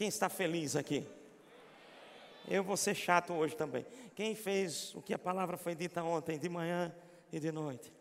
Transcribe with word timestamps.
Quem 0.00 0.08
está 0.08 0.30
feliz 0.30 0.76
aqui? 0.76 1.06
Eu 2.48 2.64
vou 2.64 2.74
ser 2.74 2.94
chato 2.94 3.34
hoje 3.34 3.54
também. 3.54 3.84
Quem 4.14 4.34
fez 4.34 4.94
o 4.94 5.02
que 5.02 5.12
a 5.12 5.18
palavra 5.18 5.58
foi 5.58 5.74
dita 5.74 6.02
ontem, 6.02 6.38
de 6.38 6.48
manhã 6.48 6.90
e 7.30 7.38
de 7.38 7.52
noite? 7.52 7.92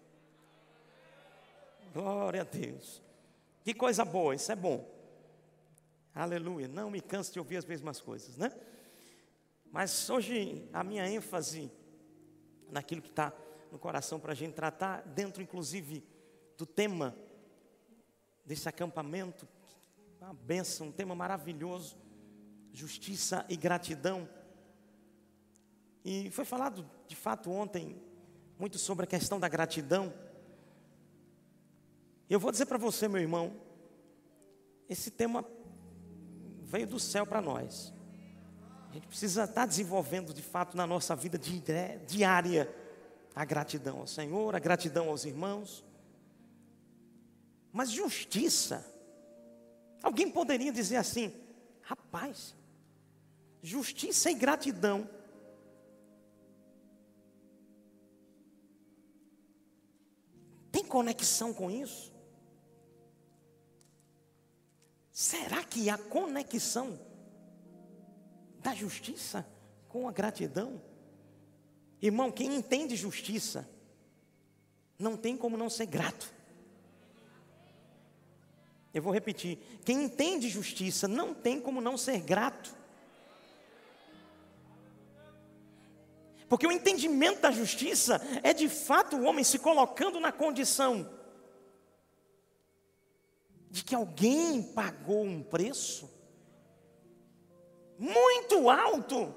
Glória 1.93 2.39
a 2.39 2.46
Deus. 2.46 3.01
Que 3.65 3.73
coisa 3.73 4.05
boa, 4.05 4.33
isso 4.33 4.49
é 4.49 4.55
bom. 4.55 4.89
Aleluia. 6.15 6.70
Não 6.70 6.89
me 6.89 7.01
canso 7.01 7.33
de 7.33 7.39
ouvir 7.39 7.57
as 7.57 7.65
mesmas 7.65 8.00
coisas, 8.00 8.38
né? 8.38 8.50
Mas 9.70 10.10
hoje 10.10 10.70
a 10.72 10.86
minha 10.86 11.06
ênfase 11.06 11.70
naquilo 12.70 13.02
que 13.02 13.10
está 13.10 13.34
no 13.74 13.78
coração 13.78 14.22
para 14.22 14.31
a 14.31 14.36
gente 14.36 14.54
tratar, 14.54 15.02
dentro 15.02 15.44
inclusive 15.44 16.02
do 16.58 16.66
tema 16.66 17.13
desse 18.45 18.70
acampamento, 18.70 19.45
uma 20.26 20.34
benção, 20.34 20.88
um 20.88 20.91
tema 20.91 21.16
maravilhoso, 21.16 21.98
justiça 22.73 23.45
e 23.48 23.55
gratidão. 23.55 24.27
E 26.03 26.30
foi 26.31 26.43
falado 26.43 26.89
de 27.07 27.16
fato 27.16 27.49
ontem 27.49 28.02
muito 28.57 28.77
sobre 28.77 29.05
a 29.05 29.07
questão 29.07 29.40
da 29.40 29.48
gratidão. 29.48 30.13
Eu 32.29 32.40
vou 32.40 32.52
dizer 32.52 32.66
para 32.66 32.77
você, 32.77 33.07
meu 33.07 33.21
irmão, 33.21 33.55
esse 34.90 35.09
tema 35.09 35.45
veio 36.63 36.85
do 36.85 36.99
céu 36.99 37.26
para 37.26 37.41
nós. 37.41 37.93
A 38.90 38.93
gente 38.93 39.07
precisa 39.07 39.45
estar 39.45 39.65
desenvolvendo 39.65 40.34
de 40.34 40.41
fato 40.41 40.76
na 40.76 40.85
nossa 40.85 41.15
vida 41.15 41.40
diária 42.05 42.70
a 43.34 43.45
gratidão 43.45 43.99
ao 43.99 44.07
Senhor, 44.07 44.54
a 44.54 44.59
gratidão 44.59 45.07
aos 45.09 45.23
irmãos. 45.23 45.85
Mas 47.71 47.90
justiça, 47.90 48.85
alguém 50.02 50.30
poderia 50.30 50.71
dizer 50.71 50.98
assim, 50.98 51.34
rapaz, 51.81 52.55
justiça 53.62 54.31
e 54.31 54.34
gratidão. 54.34 55.09
Tem 60.71 60.84
conexão 60.85 61.54
com 61.54 61.70
isso? 61.70 62.13
Será 65.12 65.64
que 65.64 65.90
há 65.90 65.98
conexão 65.98 66.98
da 68.60 68.73
justiça 68.73 69.45
com 69.90 70.08
a 70.08 70.12
gratidão? 70.12 70.82
Irmão, 72.02 72.32
quem 72.32 72.56
entende 72.56 72.95
justiça, 72.95 73.70
não 74.98 75.18
tem 75.18 75.36
como 75.36 75.58
não 75.58 75.70
ser 75.70 75.88
grato. 75.88 76.34
Eu 78.94 79.02
vou 79.02 79.14
repetir: 79.14 79.58
quem 79.86 80.04
entende 80.04 80.50
justiça, 80.50 81.08
não 81.08 81.34
tem 81.34 81.59
como 81.59 81.82
não 81.82 81.98
ser 81.98 82.20
grato. 82.22 82.78
Porque 86.48 86.66
o 86.66 86.72
entendimento 86.72 87.42
da 87.42 87.52
justiça 87.52 88.20
é 88.42 88.54
de 88.54 88.67
fato 88.67 89.16
o 89.16 89.23
homem 89.23 89.44
se 89.44 89.60
colocando 89.60 90.20
na 90.20 90.32
condição 90.32 91.08
de 93.70 93.84
que 93.84 93.94
alguém 93.94 94.64
pagou 94.64 95.23
um 95.23 95.44
preço 95.44 96.10
muito 98.00 98.67
alto 98.67 99.36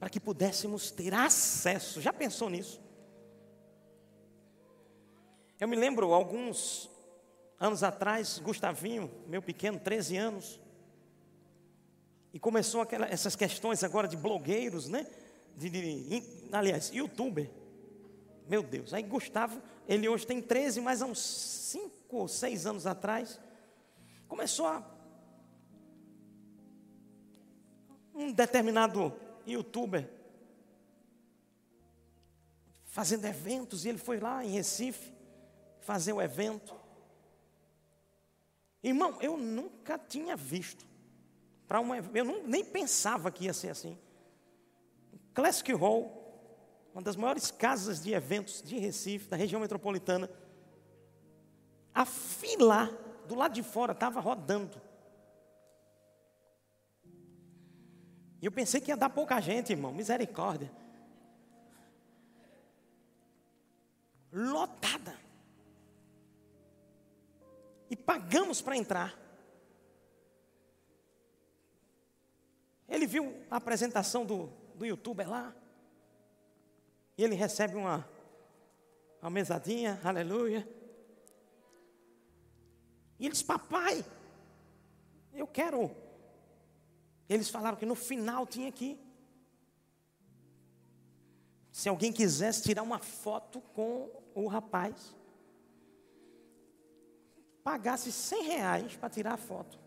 para 0.00 0.10
que 0.10 0.18
pudéssemos 0.18 0.90
ter 0.90 1.14
acesso. 1.14 2.00
Já 2.00 2.12
pensou 2.12 2.50
nisso? 2.50 2.80
Eu 5.60 5.68
me 5.68 5.76
lembro 5.76 6.12
alguns 6.12 6.90
anos 7.58 7.82
atrás, 7.82 8.38
Gustavinho, 8.38 9.10
meu 9.26 9.42
pequeno, 9.42 9.78
13 9.78 10.16
anos, 10.16 10.60
e 12.32 12.38
começou 12.38 12.80
aquela, 12.80 13.06
essas 13.06 13.34
questões 13.34 13.82
agora 13.82 14.06
de 14.06 14.16
blogueiros, 14.16 14.88
né? 14.88 15.06
De, 15.56 15.68
de, 15.70 16.22
aliás, 16.52 16.90
youtuber. 16.90 17.50
Meu 18.48 18.62
Deus, 18.62 18.94
aí 18.94 19.02
Gustavo, 19.02 19.60
ele 19.86 20.08
hoje 20.08 20.26
tem 20.26 20.40
13, 20.40 20.80
mas 20.80 21.02
há 21.02 21.06
uns 21.06 21.20
5 21.20 22.16
ou 22.16 22.28
6 22.28 22.66
anos 22.66 22.86
atrás, 22.86 23.40
começou 24.26 24.66
a. 24.66 24.82
Um 28.14 28.32
determinado 28.32 29.12
youtuber 29.46 30.08
fazendo 32.84 33.26
eventos, 33.26 33.84
e 33.84 33.90
ele 33.90 33.98
foi 33.98 34.18
lá 34.18 34.44
em 34.44 34.50
Recife 34.50 35.12
fazer 35.80 36.12
o 36.12 36.20
evento. 36.20 36.74
Irmão, 38.82 39.18
eu 39.20 39.36
nunca 39.36 39.98
tinha 39.98 40.36
visto 40.36 40.86
para 41.66 41.80
uma, 41.80 41.98
eu 41.98 42.24
não, 42.24 42.46
nem 42.46 42.64
pensava 42.64 43.30
que 43.30 43.44
ia 43.44 43.52
ser 43.52 43.68
assim. 43.68 43.98
Classic 45.34 45.72
Hall, 45.72 46.88
uma 46.94 47.02
das 47.02 47.16
maiores 47.16 47.50
casas 47.50 48.02
de 48.02 48.12
eventos 48.12 48.62
de 48.62 48.78
Recife, 48.78 49.28
da 49.28 49.36
região 49.36 49.60
metropolitana. 49.60 50.30
A 51.94 52.04
fila 52.04 52.86
do 53.26 53.34
lado 53.34 53.52
de 53.52 53.62
fora 53.62 53.92
estava 53.92 54.20
rodando. 54.20 54.80
E 58.40 58.46
eu 58.46 58.52
pensei 58.52 58.80
que 58.80 58.90
ia 58.90 58.96
dar 58.96 59.10
pouca 59.10 59.40
gente, 59.40 59.72
irmão, 59.72 59.92
misericórdia. 59.92 60.70
Pagamos 68.28 68.60
para 68.60 68.76
entrar. 68.76 69.18
Ele 72.86 73.06
viu 73.06 73.34
a 73.50 73.56
apresentação 73.56 74.26
do, 74.26 74.52
do 74.74 74.84
youtuber 74.84 75.28
lá. 75.28 75.54
E 77.16 77.24
ele 77.24 77.34
recebe 77.34 77.74
uma, 77.74 78.06
uma 79.22 79.30
mesadinha, 79.30 79.98
aleluia. 80.04 80.68
E 83.18 83.24
ele 83.24 83.32
disse, 83.32 83.46
papai, 83.46 84.04
eu 85.32 85.46
quero. 85.46 85.90
Eles 87.30 87.48
falaram 87.48 87.78
que 87.78 87.86
no 87.86 87.94
final 87.94 88.46
tinha 88.46 88.70
que. 88.70 89.00
Se 91.72 91.88
alguém 91.88 92.12
quisesse 92.12 92.62
tirar 92.62 92.82
uma 92.82 92.98
foto 92.98 93.62
com 93.72 94.10
o 94.34 94.48
rapaz, 94.48 95.16
pagasse 97.68 98.10
100 98.10 98.42
reais 98.44 98.96
para 98.96 99.10
tirar 99.10 99.34
a 99.34 99.36
foto. 99.36 99.78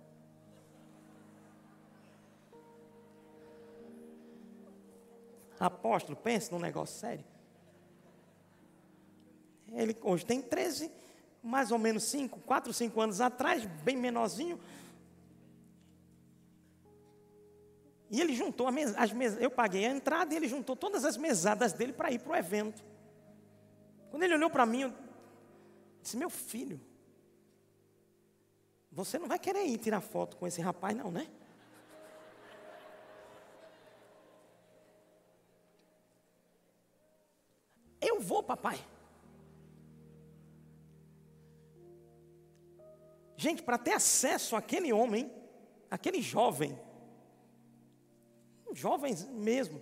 Apóstolo, 5.59 6.15
pense 6.15 6.51
num 6.51 6.59
negócio 6.59 6.99
sério. 6.99 7.25
Ele 9.67 9.97
hoje 10.03 10.23
tem 10.23 10.43
13, 10.43 10.91
mais 11.41 11.71
ou 11.71 11.79
menos 11.79 12.03
5, 12.03 12.41
4, 12.41 12.71
5 12.71 13.01
anos 13.01 13.19
atrás, 13.19 13.65
bem 13.83 13.97
menorzinho. 13.97 14.59
E 18.11 18.21
ele 18.21 18.35
juntou 18.35 18.67
as 18.67 19.11
mesas, 19.11 19.41
eu 19.41 19.49
paguei 19.49 19.87
a 19.87 19.89
entrada 19.89 20.31
e 20.31 20.37
ele 20.37 20.47
juntou 20.47 20.75
todas 20.75 21.03
as 21.03 21.17
mesadas 21.17 21.73
dele 21.73 21.93
para 21.93 22.11
ir 22.11 22.19
para 22.19 22.33
o 22.33 22.35
evento. 22.35 22.83
Quando 24.11 24.21
ele 24.21 24.35
olhou 24.35 24.51
para 24.51 24.67
mim, 24.67 24.81
eu 24.81 24.93
disse: 25.99 26.15
Meu 26.15 26.29
filho, 26.29 26.79
você 28.91 29.17
não 29.17 29.27
vai 29.27 29.39
querer 29.39 29.63
ir 29.63 29.77
tirar 29.77 30.01
foto 30.01 30.35
com 30.35 30.45
esse 30.45 30.59
rapaz, 30.61 30.95
não, 30.95 31.09
né? 31.09 31.27
Eu 38.01 38.19
vou, 38.19 38.43
papai. 38.43 38.83
Gente, 43.37 43.63
para 43.63 43.77
ter 43.77 43.93
acesso 43.93 44.55
àquele 44.55 44.91
homem, 44.91 45.31
aquele 45.89 46.21
jovem, 46.21 46.77
jovens 48.73 49.25
mesmo, 49.29 49.81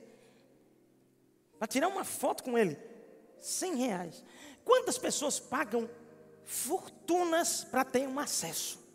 para 1.58 1.68
tirar 1.68 1.88
uma 1.88 2.04
foto 2.04 2.44
com 2.44 2.58
ele, 2.58 2.78
cem 3.40 3.76
reais. 3.76 4.24
Quantas 4.64 4.98
pessoas 4.98 5.40
pagam 5.40 5.90
fortunas 6.46 7.64
para 7.64 7.84
ter 7.84 8.08
um 8.08 8.20
acesso? 8.20 8.89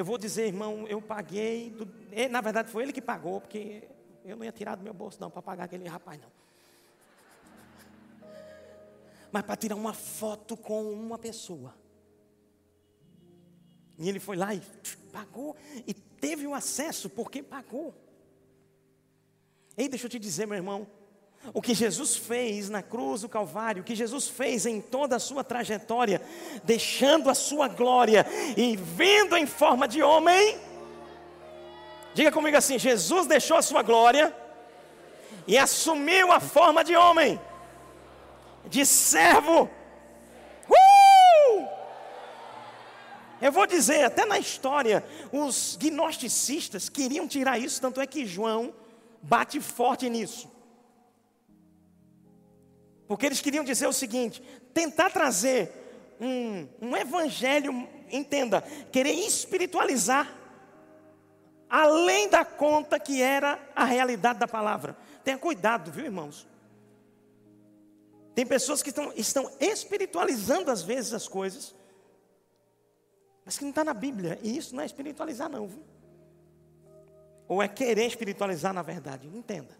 Eu 0.00 0.04
vou 0.06 0.16
dizer, 0.16 0.46
irmão, 0.46 0.86
eu 0.88 1.02
paguei, 1.02 1.72
do, 1.72 1.86
na 2.30 2.40
verdade 2.40 2.70
foi 2.70 2.84
ele 2.84 2.90
que 2.90 3.02
pagou, 3.02 3.38
porque 3.38 3.86
eu 4.24 4.34
não 4.34 4.42
ia 4.42 4.50
tirar 4.50 4.74
do 4.74 4.82
meu 4.82 4.94
bolso 4.94 5.20
não 5.20 5.30
para 5.30 5.42
pagar 5.42 5.64
aquele 5.64 5.86
rapaz 5.86 6.18
não. 6.18 6.32
Mas 9.30 9.42
para 9.42 9.56
tirar 9.56 9.76
uma 9.76 9.92
foto 9.92 10.56
com 10.56 10.90
uma 10.90 11.18
pessoa. 11.18 11.74
E 13.98 14.08
ele 14.08 14.18
foi 14.18 14.38
lá 14.38 14.54
e 14.54 14.62
pagou 15.12 15.54
e 15.86 15.92
teve 15.92 16.46
o 16.46 16.54
acesso 16.54 17.10
porque 17.10 17.42
pagou. 17.42 17.94
Ei, 19.76 19.86
deixa 19.86 20.06
eu 20.06 20.10
te 20.10 20.18
dizer, 20.18 20.46
meu 20.46 20.56
irmão, 20.56 20.88
O 21.54 21.62
que 21.62 21.74
Jesus 21.74 22.16
fez 22.16 22.68
na 22.68 22.82
cruz 22.82 23.22
do 23.22 23.28
Calvário, 23.28 23.80
o 23.80 23.84
que 23.84 23.94
Jesus 23.94 24.28
fez 24.28 24.66
em 24.66 24.80
toda 24.80 25.16
a 25.16 25.18
sua 25.18 25.42
trajetória, 25.42 26.20
deixando 26.62 27.30
a 27.30 27.34
sua 27.34 27.66
glória 27.66 28.26
e 28.56 28.76
vindo 28.76 29.36
em 29.36 29.46
forma 29.46 29.88
de 29.88 30.02
homem. 30.02 30.58
Diga 32.12 32.30
comigo 32.30 32.56
assim: 32.56 32.78
Jesus 32.78 33.26
deixou 33.26 33.56
a 33.56 33.62
sua 33.62 33.82
glória 33.82 34.36
e 35.46 35.56
assumiu 35.56 36.30
a 36.30 36.40
forma 36.40 36.84
de 36.84 36.94
homem, 36.94 37.40
de 38.66 38.84
servo. 38.84 39.70
Uh! 40.68 41.68
Eu 43.40 43.50
vou 43.50 43.66
dizer, 43.66 44.04
até 44.04 44.26
na 44.26 44.38
história, 44.38 45.02
os 45.32 45.74
gnosticistas 45.80 46.90
queriam 46.90 47.26
tirar 47.26 47.58
isso, 47.58 47.80
tanto 47.80 47.98
é 47.98 48.06
que 48.06 48.26
João 48.26 48.74
bate 49.22 49.58
forte 49.58 50.10
nisso. 50.10 50.59
Porque 53.10 53.26
eles 53.26 53.40
queriam 53.40 53.64
dizer 53.64 53.88
o 53.88 53.92
seguinte: 53.92 54.40
tentar 54.72 55.10
trazer 55.10 56.16
um, 56.20 56.68
um 56.80 56.96
evangelho, 56.96 57.88
entenda, 58.08 58.62
querer 58.92 59.10
espiritualizar, 59.10 60.32
além 61.68 62.28
da 62.28 62.44
conta 62.44 63.00
que 63.00 63.20
era 63.20 63.60
a 63.74 63.84
realidade 63.84 64.38
da 64.38 64.46
palavra. 64.46 64.96
Tenha 65.24 65.36
cuidado, 65.36 65.90
viu, 65.90 66.04
irmãos? 66.04 66.46
Tem 68.32 68.46
pessoas 68.46 68.80
que 68.80 68.90
estão, 68.90 69.12
estão 69.16 69.50
espiritualizando 69.58 70.70
às 70.70 70.82
vezes 70.82 71.12
as 71.12 71.26
coisas, 71.26 71.74
mas 73.44 73.58
que 73.58 73.64
não 73.64 73.70
está 73.70 73.82
na 73.82 73.92
Bíblia, 73.92 74.38
e 74.40 74.56
isso 74.56 74.72
não 74.72 74.84
é 74.84 74.86
espiritualizar, 74.86 75.50
não, 75.50 75.66
viu? 75.66 75.82
Ou 77.48 77.60
é 77.60 77.66
querer 77.66 78.06
espiritualizar 78.06 78.72
na 78.72 78.82
verdade, 78.82 79.26
entenda. 79.26 79.79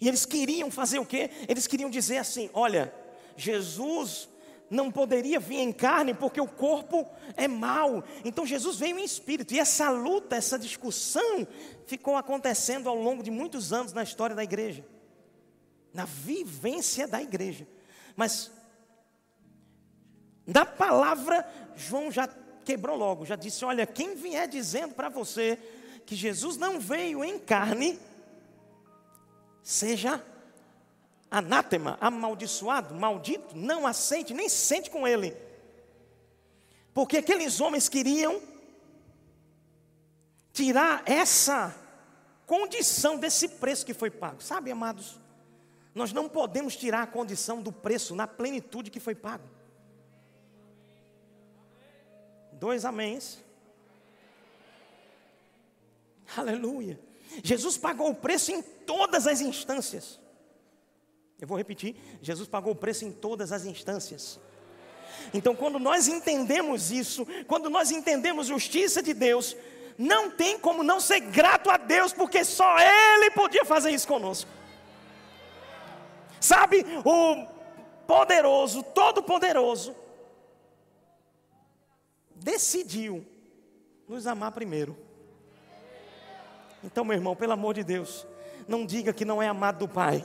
E 0.00 0.08
eles 0.08 0.26
queriam 0.26 0.70
fazer 0.70 0.98
o 0.98 1.06
quê? 1.06 1.30
Eles 1.48 1.66
queriam 1.66 1.90
dizer 1.90 2.18
assim: 2.18 2.50
olha, 2.52 2.92
Jesus 3.36 4.28
não 4.68 4.90
poderia 4.90 5.38
vir 5.38 5.58
em 5.58 5.72
carne 5.72 6.12
porque 6.12 6.40
o 6.40 6.48
corpo 6.48 7.06
é 7.36 7.46
mau. 7.46 8.04
Então 8.24 8.44
Jesus 8.44 8.78
veio 8.78 8.98
em 8.98 9.04
espírito. 9.04 9.54
E 9.54 9.60
essa 9.60 9.88
luta, 9.90 10.36
essa 10.36 10.58
discussão 10.58 11.46
ficou 11.86 12.16
acontecendo 12.16 12.88
ao 12.88 12.96
longo 12.96 13.22
de 13.22 13.30
muitos 13.30 13.72
anos 13.72 13.92
na 13.92 14.02
história 14.02 14.34
da 14.34 14.42
igreja, 14.42 14.84
na 15.92 16.04
vivência 16.04 17.06
da 17.06 17.22
igreja. 17.22 17.66
Mas 18.14 18.50
na 20.46 20.64
palavra, 20.64 21.46
João 21.74 22.10
já 22.10 22.28
quebrou 22.64 22.96
logo, 22.96 23.24
já 23.24 23.36
disse: 23.36 23.64
olha, 23.64 23.86
quem 23.86 24.14
vier 24.14 24.46
dizendo 24.48 24.94
para 24.94 25.08
você 25.08 25.58
que 26.04 26.14
Jesus 26.14 26.56
não 26.56 26.78
veio 26.78 27.24
em 27.24 27.38
carne, 27.38 27.98
seja 29.66 30.24
anátema, 31.28 31.98
amaldiçoado, 32.00 32.94
maldito, 32.94 33.56
não 33.56 33.84
aceite, 33.84 34.32
nem 34.32 34.48
sente 34.48 34.88
com 34.88 35.08
ele. 35.08 35.36
Porque 36.94 37.16
aqueles 37.16 37.60
homens 37.60 37.88
queriam 37.88 38.40
tirar 40.52 41.02
essa 41.04 41.74
condição 42.46 43.18
desse 43.18 43.48
preço 43.48 43.84
que 43.84 43.92
foi 43.92 44.08
pago. 44.08 44.40
Sabe, 44.40 44.70
amados, 44.70 45.18
nós 45.92 46.12
não 46.12 46.28
podemos 46.28 46.76
tirar 46.76 47.02
a 47.02 47.06
condição 47.08 47.60
do 47.60 47.72
preço 47.72 48.14
na 48.14 48.28
plenitude 48.28 48.88
que 48.88 49.00
foi 49.00 49.16
pago. 49.16 49.48
Dois 52.52 52.84
améns. 52.84 53.38
Aleluia. 56.36 57.05
Jesus 57.42 57.76
pagou 57.76 58.10
o 58.10 58.14
preço 58.14 58.52
em 58.52 58.62
todas 58.62 59.26
as 59.26 59.40
instâncias. 59.40 60.18
Eu 61.40 61.46
vou 61.46 61.56
repetir: 61.56 61.96
Jesus 62.22 62.48
pagou 62.48 62.72
o 62.72 62.76
preço 62.76 63.04
em 63.04 63.12
todas 63.12 63.52
as 63.52 63.64
instâncias. 63.64 64.40
Então, 65.32 65.54
quando 65.54 65.78
nós 65.78 66.08
entendemos 66.08 66.90
isso, 66.90 67.26
quando 67.46 67.68
nós 67.68 67.90
entendemos 67.90 68.46
justiça 68.46 69.02
de 69.02 69.12
Deus, 69.12 69.56
não 69.98 70.30
tem 70.30 70.58
como 70.58 70.82
não 70.82 71.00
ser 71.00 71.20
grato 71.20 71.70
a 71.70 71.76
Deus, 71.76 72.12
porque 72.12 72.44
só 72.44 72.76
Ele 72.78 73.30
podia 73.30 73.64
fazer 73.64 73.90
isso 73.90 74.06
conosco. 74.06 74.50
Sabe, 76.40 76.84
o 77.04 77.46
poderoso, 78.06 78.82
todo-poderoso, 78.82 79.94
decidiu 82.34 83.26
nos 84.06 84.26
amar 84.26 84.52
primeiro. 84.52 85.05
Então, 86.86 87.04
meu 87.04 87.16
irmão, 87.16 87.34
pelo 87.34 87.52
amor 87.52 87.74
de 87.74 87.82
Deus, 87.82 88.24
não 88.68 88.86
diga 88.86 89.12
que 89.12 89.24
não 89.24 89.42
é 89.42 89.48
amado 89.48 89.80
do 89.80 89.88
Pai. 89.88 90.24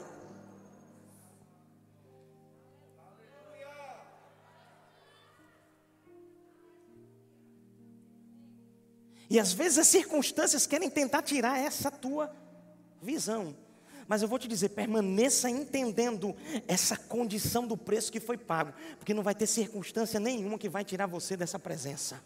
E 9.28 9.40
às 9.40 9.52
vezes 9.52 9.78
as 9.78 9.88
circunstâncias 9.88 10.66
querem 10.66 10.88
tentar 10.88 11.22
tirar 11.22 11.58
essa 11.58 11.90
tua 11.90 12.32
visão. 13.00 13.56
Mas 14.06 14.22
eu 14.22 14.28
vou 14.28 14.38
te 14.38 14.46
dizer, 14.46 14.68
permaneça 14.68 15.50
entendendo 15.50 16.36
essa 16.68 16.96
condição 16.96 17.66
do 17.66 17.76
preço 17.76 18.12
que 18.12 18.20
foi 18.20 18.36
pago, 18.36 18.72
porque 18.98 19.14
não 19.14 19.22
vai 19.22 19.34
ter 19.34 19.46
circunstância 19.46 20.20
nenhuma 20.20 20.58
que 20.58 20.68
vai 20.68 20.84
tirar 20.84 21.06
você 21.06 21.36
dessa 21.36 21.58
presença. 21.58 22.22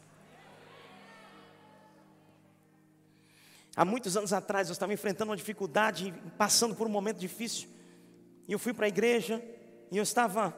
Há 3.76 3.84
muitos 3.84 4.16
anos 4.16 4.32
atrás 4.32 4.68
eu 4.68 4.72
estava 4.72 4.94
enfrentando 4.94 5.30
uma 5.30 5.36
dificuldade, 5.36 6.14
passando 6.38 6.74
por 6.74 6.86
um 6.86 6.90
momento 6.90 7.18
difícil. 7.18 7.68
E 8.48 8.52
eu 8.52 8.58
fui 8.58 8.72
para 8.72 8.86
a 8.86 8.88
igreja 8.88 9.44
e 9.92 9.98
eu 9.98 10.02
estava. 10.02 10.56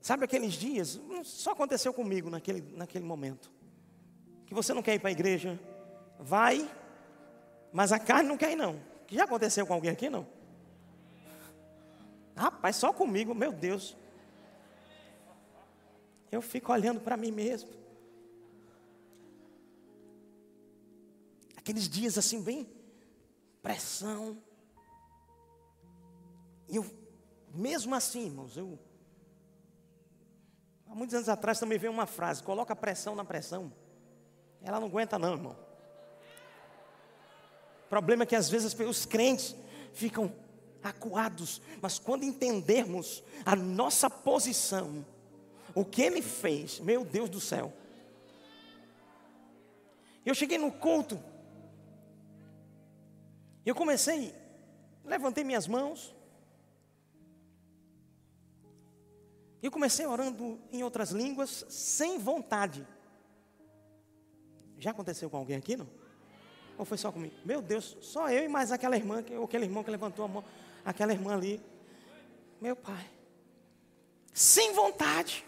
Sabe 0.00 0.24
aqueles 0.24 0.54
dias? 0.54 1.00
Só 1.22 1.52
aconteceu 1.52 1.94
comigo 1.94 2.28
naquele, 2.28 2.60
naquele 2.76 3.04
momento. 3.04 3.52
Que 4.46 4.54
você 4.54 4.74
não 4.74 4.82
quer 4.82 4.94
ir 4.94 4.98
para 4.98 5.10
a 5.10 5.12
igreja, 5.12 5.60
vai, 6.18 6.68
mas 7.72 7.92
a 7.92 8.00
carne 8.00 8.28
não 8.28 8.36
quer 8.36 8.50
ir, 8.50 8.56
não. 8.56 8.80
Que 9.06 9.14
já 9.14 9.24
aconteceu 9.24 9.64
com 9.64 9.74
alguém 9.74 9.92
aqui, 9.92 10.10
não? 10.10 10.26
Rapaz, 12.34 12.74
só 12.76 12.92
comigo, 12.92 13.32
meu 13.32 13.52
Deus. 13.52 13.96
Eu 16.32 16.42
fico 16.42 16.72
olhando 16.72 17.00
para 17.00 17.16
mim 17.16 17.30
mesmo. 17.30 17.78
Aqueles 21.68 21.86
dias 21.86 22.16
assim, 22.16 22.40
bem 22.40 22.66
pressão. 23.62 24.42
E 26.66 26.76
eu, 26.76 26.86
mesmo 27.52 27.94
assim, 27.94 28.24
irmãos, 28.24 28.56
eu. 28.56 28.78
Há 30.86 30.94
muitos 30.94 31.14
anos 31.14 31.28
atrás 31.28 31.60
também 31.60 31.76
veio 31.76 31.92
uma 31.92 32.06
frase: 32.06 32.42
coloca 32.42 32.74
pressão 32.74 33.14
na 33.14 33.22
pressão. 33.22 33.70
Ela 34.62 34.80
não 34.80 34.86
aguenta, 34.86 35.18
não, 35.18 35.34
irmão. 35.34 35.54
O 37.84 37.88
problema 37.90 38.22
é 38.22 38.26
que 38.26 38.34
às 38.34 38.48
vezes 38.48 38.74
os 38.74 39.04
crentes 39.04 39.54
ficam 39.92 40.32
acuados, 40.82 41.60
mas 41.82 41.98
quando 41.98 42.24
entendermos 42.24 43.22
a 43.44 43.54
nossa 43.54 44.08
posição, 44.08 45.04
o 45.74 45.84
que 45.84 46.00
ele 46.00 46.22
fez, 46.22 46.80
meu 46.80 47.04
Deus 47.04 47.28
do 47.28 47.42
céu. 47.42 47.74
Eu 50.24 50.34
cheguei 50.34 50.56
no 50.56 50.72
culto, 50.72 51.22
eu 53.68 53.74
comecei, 53.74 54.34
levantei 55.04 55.44
minhas 55.44 55.66
mãos. 55.66 56.14
E 59.62 59.68
comecei 59.68 60.06
orando 60.06 60.58
em 60.72 60.82
outras 60.82 61.10
línguas 61.10 61.66
sem 61.68 62.18
vontade. 62.18 62.86
Já 64.78 64.92
aconteceu 64.92 65.28
com 65.28 65.36
alguém 65.36 65.56
aqui, 65.56 65.76
não? 65.76 65.88
Ou 66.78 66.84
foi 66.84 66.96
só 66.96 67.12
comigo? 67.12 67.34
Meu 67.44 67.60
Deus, 67.60 67.96
só 68.00 68.30
eu 68.30 68.44
e 68.44 68.48
mais 68.48 68.72
aquela 68.72 68.96
irmã, 68.96 69.22
ou 69.36 69.44
aquele 69.44 69.64
irmão 69.64 69.84
que 69.84 69.90
levantou 69.90 70.24
a 70.24 70.28
mão, 70.28 70.44
aquela 70.84 71.12
irmã 71.12 71.34
ali. 71.34 71.60
Meu 72.60 72.76
pai. 72.76 73.10
Sem 74.32 74.72
vontade. 74.72 75.44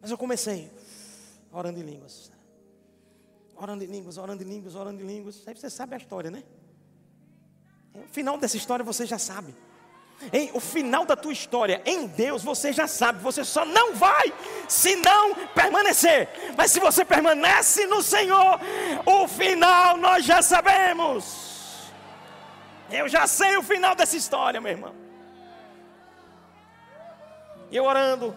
Mas 0.00 0.10
eu 0.10 0.18
comecei 0.18 0.70
orando 1.52 1.78
em 1.78 1.82
línguas 1.82 2.35
orando 3.56 3.84
em 3.84 3.86
línguas, 3.86 4.16
orando 4.16 4.42
em 4.42 4.46
línguas, 4.46 4.74
orando 4.74 5.02
em 5.02 5.06
línguas. 5.06 5.42
Aí 5.46 5.54
você 5.54 5.70
sabe 5.70 5.94
a 5.94 5.98
história, 5.98 6.30
né? 6.30 6.42
O 7.94 8.08
final 8.12 8.36
dessa 8.36 8.56
história 8.56 8.84
você 8.84 9.06
já 9.06 9.18
sabe. 9.18 9.54
Ei, 10.32 10.50
o 10.54 10.60
final 10.60 11.04
da 11.04 11.14
tua 11.14 11.32
história 11.32 11.82
em 11.84 12.06
Deus 12.06 12.42
você 12.42 12.72
já 12.72 12.86
sabe, 12.86 13.22
você 13.22 13.44
só 13.44 13.64
não 13.66 13.94
vai 13.94 14.32
se 14.66 14.96
não 14.96 15.34
permanecer. 15.48 16.28
Mas 16.56 16.70
se 16.70 16.80
você 16.80 17.04
permanece 17.04 17.86
no 17.86 18.02
Senhor, 18.02 18.58
o 19.04 19.28
final 19.28 19.96
nós 19.96 20.24
já 20.24 20.40
sabemos. 20.40 21.92
Eu 22.90 23.08
já 23.08 23.26
sei 23.26 23.56
o 23.56 23.62
final 23.62 23.94
dessa 23.94 24.16
história, 24.16 24.60
meu 24.60 24.72
irmão. 24.72 24.94
Eu 27.70 27.84
orando. 27.84 28.36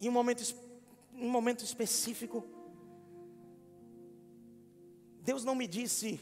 E 0.00 0.08
um 0.08 0.12
momento 0.12 0.42
um 1.22 1.30
momento 1.30 1.64
específico. 1.64 2.44
Deus 5.20 5.44
não 5.44 5.54
me 5.54 5.66
disse, 5.66 6.20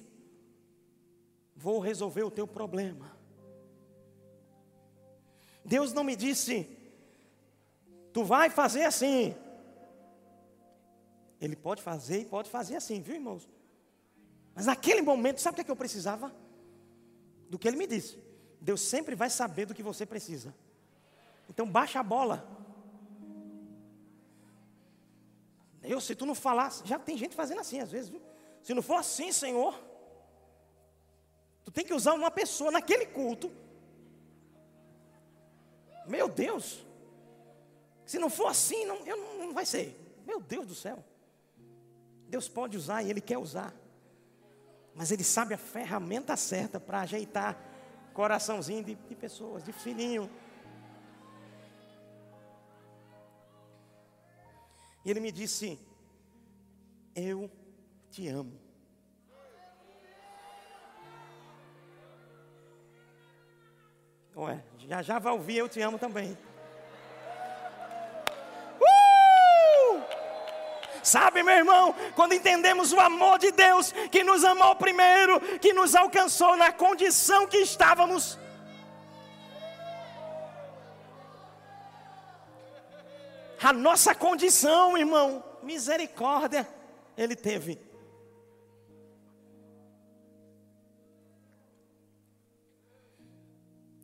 vou 1.56 1.78
resolver 1.80 2.22
o 2.22 2.30
teu 2.30 2.46
problema. 2.46 3.16
Deus 5.64 5.92
não 5.92 6.04
me 6.04 6.14
disse, 6.14 6.68
tu 8.12 8.24
vai 8.24 8.50
fazer 8.50 8.84
assim. 8.84 9.34
Ele 11.40 11.56
pode 11.56 11.80
fazer 11.82 12.20
e 12.20 12.24
pode 12.26 12.50
fazer 12.50 12.76
assim, 12.76 13.00
viu 13.00 13.14
irmãos? 13.14 13.48
Mas 14.54 14.66
naquele 14.66 15.00
momento, 15.00 15.40
sabe 15.40 15.54
o 15.54 15.64
que, 15.64 15.70
é 15.70 15.72
eu 15.72 15.76
precisava? 15.76 16.34
Do 17.48 17.58
que 17.58 17.66
ele 17.66 17.78
me 17.78 17.86
disse. 17.86 18.18
Deus 18.60 18.82
sempre 18.82 19.14
vai 19.14 19.30
saber 19.30 19.64
do 19.64 19.74
que 19.74 19.82
você 19.82 20.04
precisa. 20.04 20.54
Então 21.48 21.66
baixa 21.66 22.00
a 22.00 22.02
bola. 22.02 22.59
Eu, 25.82 26.00
se 26.00 26.14
tu 26.14 26.26
não 26.26 26.34
falasse, 26.34 26.86
já 26.86 26.98
tem 26.98 27.16
gente 27.16 27.34
fazendo 27.34 27.60
assim 27.60 27.80
às 27.80 27.90
vezes, 27.90 28.10
viu? 28.10 28.20
Se 28.62 28.74
não 28.74 28.82
for 28.82 28.96
assim, 28.96 29.32
Senhor, 29.32 29.78
tu 31.64 31.70
tem 31.70 31.84
que 31.84 31.94
usar 31.94 32.12
uma 32.12 32.30
pessoa 32.30 32.70
naquele 32.70 33.06
culto. 33.06 33.50
Meu 36.06 36.28
Deus, 36.28 36.84
se 38.04 38.18
não 38.18 38.28
for 38.28 38.48
assim, 38.48 38.84
não, 38.84 39.06
eu, 39.06 39.38
não 39.38 39.54
vai 39.54 39.64
ser. 39.64 39.96
Meu 40.26 40.40
Deus 40.40 40.66
do 40.66 40.74
céu. 40.74 41.02
Deus 42.28 42.48
pode 42.48 42.76
usar 42.76 43.02
e 43.02 43.10
Ele 43.10 43.20
quer 43.20 43.38
usar. 43.38 43.74
Mas 44.94 45.10
Ele 45.10 45.24
sabe 45.24 45.54
a 45.54 45.58
ferramenta 45.58 46.36
certa 46.36 46.78
para 46.78 47.00
ajeitar 47.00 47.56
coraçãozinho 48.12 48.84
de, 48.84 48.94
de 48.94 49.14
pessoas, 49.14 49.62
de 49.64 49.72
filhinho. 49.72 50.28
E 55.04 55.10
ele 55.10 55.20
me 55.20 55.32
disse: 55.32 55.78
Eu 57.14 57.50
te 58.10 58.28
amo. 58.28 58.58
Ué, 64.36 64.62
já 64.78 65.02
já 65.02 65.18
vai 65.18 65.32
ouvir 65.32 65.58
Eu 65.58 65.68
te 65.68 65.80
amo 65.80 65.98
também. 65.98 66.38
Uh! 68.80 70.02
Sabe, 71.02 71.42
meu 71.42 71.54
irmão, 71.54 71.94
quando 72.14 72.34
entendemos 72.34 72.92
o 72.92 73.00
amor 73.00 73.38
de 73.38 73.50
Deus, 73.50 73.92
que 74.10 74.22
nos 74.22 74.44
amou 74.44 74.76
primeiro, 74.76 75.40
que 75.58 75.72
nos 75.72 75.94
alcançou 75.94 76.56
na 76.56 76.72
condição 76.72 77.46
que 77.46 77.58
estávamos, 77.58 78.38
a 83.62 83.72
nossa 83.72 84.14
condição, 84.14 84.96
irmão, 84.96 85.44
misericórdia, 85.62 86.66
Ele 87.16 87.36
teve. 87.36 87.78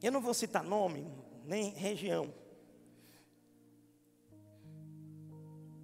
Eu 0.02 0.12
não 0.12 0.20
vou 0.20 0.34
citar 0.34 0.62
nome, 0.62 1.10
nem 1.44 1.70
região. 1.70 2.32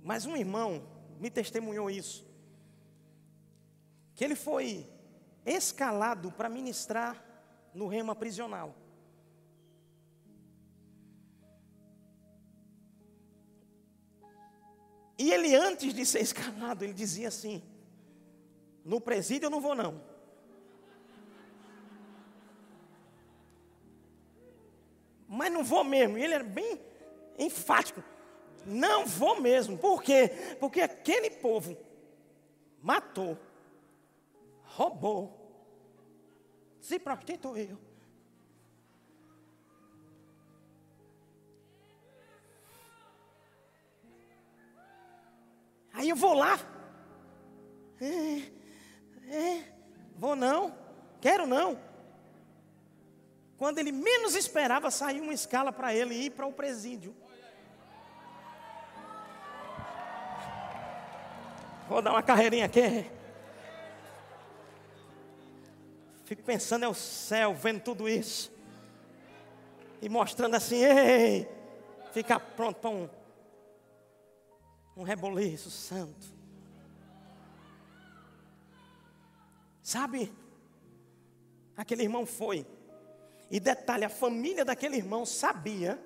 Mas 0.03 0.27
um 0.27 0.37
irmão 0.37 0.87
me 1.19 1.31
testemunhou 1.31 1.91
isso. 1.91 2.27
Que 4.15 4.25
ele 4.25 4.35
foi 4.35 4.87
escalado 5.47 6.31
para 6.31 6.49
ministrar 6.49 7.25
no 7.73 7.87
rema 7.87 8.15
prisional. 8.15 8.75
E 15.23 15.33
ele, 15.33 15.55
antes 15.55 15.95
de 15.95 16.05
ser 16.05 16.21
escalado, 16.21 16.83
ele 16.83 16.93
dizia 16.93 17.29
assim: 17.29 17.63
No 18.85 19.01
presídio 19.01 19.47
eu 19.47 19.51
não 19.51 19.61
vou, 19.61 19.73
não. 19.73 20.03
Mas 25.29 25.53
não 25.53 25.63
vou 25.63 25.85
mesmo. 25.85 26.19
E 26.19 26.25
ele 26.25 26.35
era 26.35 26.43
bem 26.43 26.81
enfático: 27.39 28.03
Não 28.67 29.07
vou 29.07 29.41
mesmo. 29.41 29.79
Por 29.79 30.03
quê? 30.03 30.29
Porque 30.59 30.81
aquele 30.81 31.31
povo 31.31 31.79
matou, 32.83 33.39
roubou, 34.65 35.39
se 36.81 36.99
prostituiu. 36.99 37.79
Aí 45.93 46.09
eu 46.09 46.17
vou 46.17 46.35
lá. 46.35 46.59
É, 48.01 48.43
é, 49.35 49.65
vou 50.17 50.35
não, 50.35 50.75
quero 51.21 51.47
não. 51.47 51.79
Quando 53.57 53.79
ele 53.79 53.93
menos 53.93 54.35
esperava, 54.35 54.91
saiu 54.91 55.23
uma 55.23 55.33
escala 55.33 55.73
para 55.73 55.95
ele 55.95 56.15
ir 56.15 56.31
para 56.31 56.47
o 56.47 56.53
presídio. 56.53 57.15
Vou 61.89 62.03
dar 62.03 62.13
uma 62.13 62.23
carreirinha 62.23 62.65
aqui. 62.65 63.09
Fico 66.25 66.43
pensando 66.43 66.85
é 66.85 66.89
o 66.89 66.95
céu, 66.95 67.55
vendo 67.55 67.81
tudo 67.81 68.09
isso. 68.09 68.51
E 70.01 70.09
mostrando 70.09 70.55
assim, 70.55 70.83
ei, 70.83 71.49
fica 72.13 72.41
pronto 72.41 72.81
para 72.81 72.91
um 72.91 73.09
um 74.97 75.03
reboliço 75.03 75.71
santo. 75.71 76.27
Sabe? 79.83 80.33
Aquele 81.77 82.03
irmão 82.03 82.25
foi. 82.25 82.67
E 83.51 83.59
detalhe, 83.59 84.05
a 84.05 84.09
família 84.09 84.65
daquele 84.65 84.97
irmão 84.97 85.27
sabia 85.27 86.03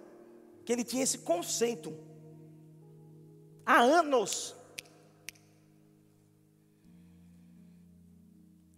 que 0.64 0.73
ele 0.73 0.85
tinha 0.85 1.02
esse 1.02 1.19
conceito 1.19 1.97
há 3.64 3.81
anos. 3.81 4.55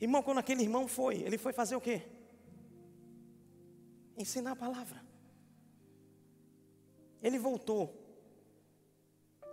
Irmão, 0.01 0.23
quando 0.23 0.39
aquele 0.39 0.63
irmão 0.63 0.87
foi, 0.87 1.17
ele 1.23 1.39
foi 1.39 1.53
fazer 1.53 1.77
o 1.77 1.81
quê? 1.81 2.03
Ensinar 4.17 4.53
a 4.53 4.57
palavra. 4.57 5.03
Ele 7.23 7.39
voltou 7.39 7.98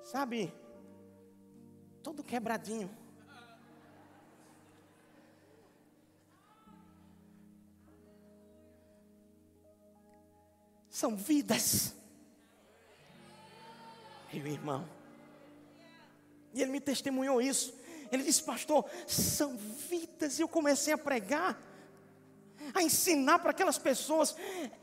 sabe, 0.06 0.54
todo 2.04 2.24
quebradinho. 2.24 2.90
São 10.88 11.18
vidas, 11.18 11.94
meu 14.32 14.48
irmão. 14.48 14.88
E 16.54 16.62
ele 16.62 16.72
me 16.72 16.80
testemunhou 16.80 17.42
isso. 17.42 17.74
Ele 18.12 18.24
disse, 18.24 18.42
pastor, 18.44 18.90
são 19.06 19.58
vidas. 19.58 20.40
E 20.40 20.42
eu 20.42 20.48
comecei 20.48 20.94
a 20.94 20.98
pregar, 20.98 21.60
a 22.74 22.82
ensinar 22.82 23.40
para 23.40 23.52
aquelas 23.52 23.78
pessoas. 23.78 24.36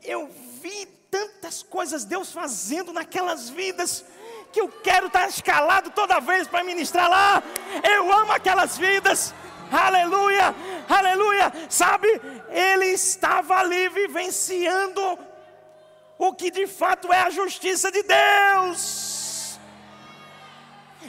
Eu 0.03 0.27
vi 0.27 0.85
tantas 1.09 1.63
coisas 1.63 2.05
Deus 2.05 2.31
fazendo 2.31 2.93
naquelas 2.93 3.49
vidas 3.49 4.05
que 4.53 4.61
eu 4.61 4.69
quero 4.69 5.07
estar 5.07 5.27
escalado 5.27 5.89
toda 5.89 6.19
vez 6.19 6.47
para 6.47 6.63
ministrar 6.63 7.09
lá. 7.09 7.41
Eu 7.83 8.13
amo 8.13 8.31
aquelas 8.31 8.77
vidas. 8.77 9.33
Aleluia, 9.71 10.53
aleluia. 10.87 11.51
Sabe, 11.67 12.07
ele 12.51 12.85
estava 12.85 13.55
ali 13.55 13.89
vivenciando 13.89 15.01
o 16.19 16.33
que 16.33 16.51
de 16.51 16.67
fato 16.67 17.11
é 17.11 17.21
a 17.21 17.31
justiça 17.31 17.91
de 17.91 18.03
Deus. 18.03 19.57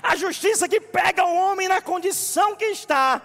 A 0.03 0.17
justiça 0.17 0.67
que 0.67 0.81
pega 0.81 1.25
o 1.27 1.37
homem 1.37 1.69
na 1.69 1.83
condição 1.83 2.57
que 2.57 2.65
está. 2.65 3.21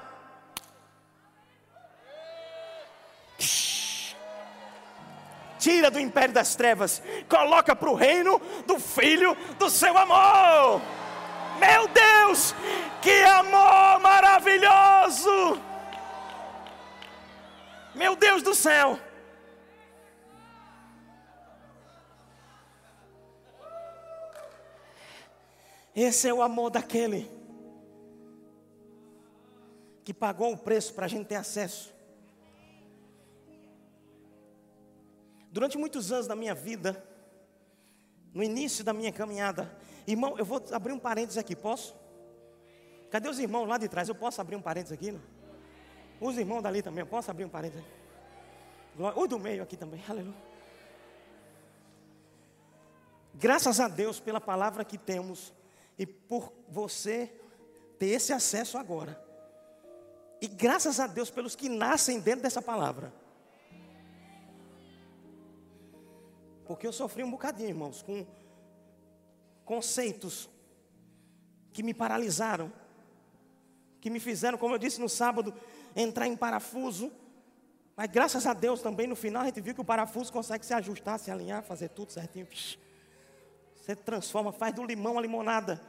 Tira 5.60 5.92
do 5.92 6.00
império 6.00 6.34
das 6.34 6.56
trevas, 6.56 7.02
coloca 7.28 7.76
para 7.76 7.90
o 7.90 7.94
reino 7.94 8.42
do 8.66 8.80
Filho 8.80 9.36
do 9.60 9.70
seu 9.70 9.96
amor. 9.98 10.82
Meu 11.60 11.88
Deus, 11.90 12.56
que 13.02 13.22
amor 13.24 14.00
maravilhoso! 14.00 15.62
Meu 17.94 18.16
Deus 18.16 18.42
do 18.42 18.56
céu! 18.56 18.98
Esse 25.94 26.30
é 26.30 26.34
o 26.34 26.42
amor 26.42 26.70
daquele 26.70 27.30
que 30.06 30.14
pagou 30.14 30.54
o 30.54 30.58
preço 30.58 30.94
para 30.94 31.06
a 31.06 31.10
gente 31.10 31.28
ter 31.28 31.36
acesso. 31.36 31.94
Durante 35.52 35.78
muitos 35.78 36.12
anos 36.12 36.28
da 36.28 36.36
minha 36.36 36.56
vida, 36.56 37.04
no 38.34 38.44
início 38.44 38.84
da 38.84 38.94
minha 38.94 39.12
caminhada, 39.12 39.70
Irmão, 40.10 40.36
eu 40.40 40.46
vou 40.46 40.60
abrir 40.72 40.92
um 40.92 40.98
parênteses 40.98 41.38
aqui, 41.38 41.56
posso? 41.56 41.96
Cadê 43.12 43.30
os 43.30 43.38
irmãos 43.38 43.68
lá 43.68 43.78
de 43.78 43.88
trás? 43.88 44.10
Eu 44.10 44.16
posso 44.16 44.42
abrir 44.42 44.56
um 44.56 44.62
parênteses 44.62 44.92
aqui? 44.92 45.12
Não? 45.12 45.22
Os 46.20 46.36
irmãos 46.36 46.64
dali 46.64 46.82
também, 46.82 47.02
eu 47.02 47.06
posso 47.06 47.30
abrir 47.30 47.46
um 47.46 47.50
parênteses 47.50 47.86
aqui? 47.86 47.94
O 49.16 49.28
do 49.28 49.38
meio 49.38 49.62
aqui 49.62 49.78
também, 49.78 50.04
aleluia. 50.10 50.36
Graças 53.36 53.80
a 53.80 53.88
Deus 53.88 54.20
pela 54.20 54.42
palavra 54.42 54.84
que 54.84 54.98
temos 54.98 55.54
e 55.96 56.08
por 56.08 56.52
você 56.68 57.32
ter 58.00 58.08
esse 58.08 58.34
acesso 58.34 58.80
agora. 58.80 59.24
E 60.42 60.48
graças 60.48 61.00
a 61.00 61.06
Deus 61.06 61.30
pelos 61.30 61.56
que 61.56 61.70
nascem 61.70 62.20
dentro 62.20 62.42
dessa 62.42 62.64
palavra. 62.64 63.14
Porque 66.70 66.86
eu 66.86 66.94
sofri 66.94 67.24
um 67.24 67.32
bocadinho, 67.32 67.70
irmãos, 67.70 68.04
com 68.04 68.28
conceitos 69.66 70.48
que 71.72 71.82
me 71.82 71.96
paralisaram, 71.96 72.72
que 74.00 74.08
me 74.08 74.20
fizeram, 74.20 74.56
como 74.56 74.76
eu 74.76 74.78
disse 74.78 75.02
no 75.02 75.10
sábado, 75.10 75.52
entrar 75.96 76.28
em 76.28 76.38
parafuso. 76.38 77.12
Mas 77.96 78.12
graças 78.12 78.46
a 78.46 78.54
Deus 78.54 78.84
também 78.84 79.08
no 79.08 79.16
final 79.16 79.42
a 79.42 79.46
gente 79.46 79.60
viu 79.60 79.74
que 79.74 79.82
o 79.82 79.84
parafuso 79.84 80.32
consegue 80.32 80.64
se 80.64 80.72
ajustar, 80.76 81.18
se 81.18 81.32
alinhar, 81.32 81.64
fazer 81.64 81.90
tudo 81.90 82.12
certinho. 82.12 82.48
Você 83.76 83.96
transforma, 83.96 84.52
faz 84.52 84.72
do 84.72 84.84
limão 84.84 85.18
a 85.18 85.22
limonada. 85.24 85.82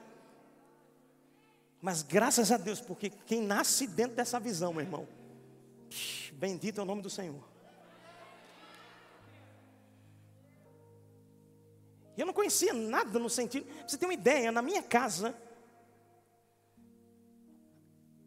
Mas 1.82 2.02
graças 2.02 2.50
a 2.50 2.56
Deus, 2.56 2.80
porque 2.80 3.10
quem 3.10 3.42
nasce 3.42 3.86
dentro 3.86 4.16
dessa 4.16 4.40
visão, 4.40 4.72
meu 4.72 4.80
irmão, 4.80 5.06
bendito 6.32 6.80
é 6.80 6.82
o 6.82 6.86
nome 6.86 7.02
do 7.02 7.10
Senhor. 7.10 7.49
Eu 12.16 12.26
não 12.26 12.32
conhecia 12.32 12.72
nada 12.72 13.18
no 13.18 13.30
sentido. 13.30 13.66
Você 13.86 13.96
tem 13.96 14.08
uma 14.08 14.14
ideia, 14.14 14.52
na 14.52 14.62
minha 14.62 14.82
casa, 14.82 15.34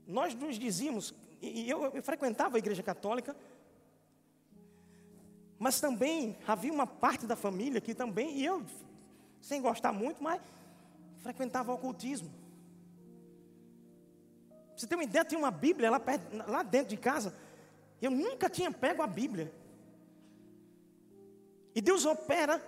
nós 0.08 0.34
nos 0.34 0.58
dizíamos, 0.58 1.14
e 1.42 1.70
eu, 1.70 1.86
eu 1.86 2.04
frequentava 2.04 2.58
a 2.58 2.60
igreja 2.60 2.84
católica, 2.84 3.36
mas 5.58 5.80
também 5.80 6.38
havia 6.48 6.74
uma 6.74 6.88
parte 6.88 7.26
da 7.26 7.36
família 7.36 7.80
que 7.80 7.94
também, 7.94 8.38
e 8.38 8.46
eu, 8.46 8.64
sem 9.42 9.62
gostar 9.62 9.92
muito, 9.92 10.22
mas 10.22 10.42
frequentava 11.22 11.72
o 11.72 11.76
ocultismo. 11.76 12.30
Você 14.76 14.88
tem 14.88 14.98
uma 14.98 15.04
ideia, 15.04 15.24
tinha 15.24 15.40
uma 15.40 15.52
Bíblia 15.52 15.90
lá, 15.90 16.00
perto, 16.00 16.36
lá 16.50 16.64
dentro 16.64 16.90
de 16.90 16.98
casa. 16.98 17.34
Eu 18.02 18.12
nunca 18.12 18.50
tinha 18.50 18.72
pego 18.72 19.02
a 19.02 19.08
Bíblia. 19.08 19.54
E 21.76 21.82
Deus 21.82 22.06
opera, 22.06 22.62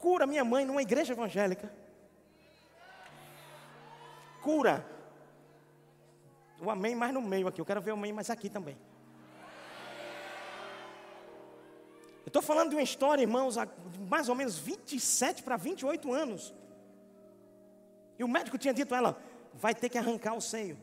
cura 0.00 0.26
minha 0.26 0.44
mãe 0.44 0.64
numa 0.64 0.82
igreja 0.82 1.12
evangélica. 1.12 1.72
Cura. 4.42 4.84
O 6.60 6.70
amém 6.70 6.94
mais 6.94 7.12
no 7.12 7.20
meio 7.20 7.46
aqui. 7.46 7.60
Eu 7.60 7.66
quero 7.66 7.80
ver 7.80 7.92
o 7.92 7.94
amém 7.94 8.12
mais 8.12 8.30
aqui 8.30 8.48
também. 8.48 8.76
Eu 12.24 12.28
estou 12.30 12.42
falando 12.42 12.70
de 12.70 12.76
uma 12.76 12.82
história, 12.82 13.22
irmãos, 13.22 13.58
há 13.58 13.68
mais 14.08 14.28
ou 14.28 14.34
menos 14.34 14.58
27 14.58 15.42
para 15.42 15.56
28 15.56 16.12
anos. 16.12 16.54
E 18.18 18.24
o 18.24 18.28
médico 18.28 18.58
tinha 18.58 18.74
dito 18.74 18.94
a 18.94 18.98
ela: 18.98 19.22
vai 19.54 19.74
ter 19.74 19.88
que 19.88 19.98
arrancar 19.98 20.34
o 20.34 20.40
seio. 20.40 20.78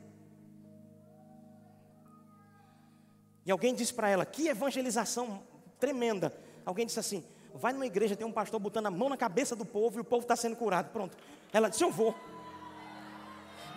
E 3.45 3.51
alguém 3.51 3.74
disse 3.74 3.93
para 3.93 4.09
ela: 4.09 4.25
que 4.25 4.47
evangelização 4.47 5.43
tremenda. 5.79 6.36
Alguém 6.65 6.86
disse 6.86 7.00
assim: 7.00 7.24
vai 7.57 7.73
numa 7.73 7.85
igreja, 7.85 8.15
tem 8.15 8.25
um 8.25 8.31
pastor 8.31 8.59
botando 8.59 8.85
a 8.85 8.91
mão 8.91 9.09
na 9.09 9.17
cabeça 9.17 9.55
do 9.55 9.65
povo 9.65 9.97
e 9.97 10.01
o 10.01 10.03
povo 10.03 10.21
está 10.21 10.35
sendo 10.35 10.55
curado. 10.55 10.89
Pronto. 10.91 11.17
Ela 11.51 11.69
disse: 11.69 11.83
eu 11.83 11.91
vou. 11.91 12.15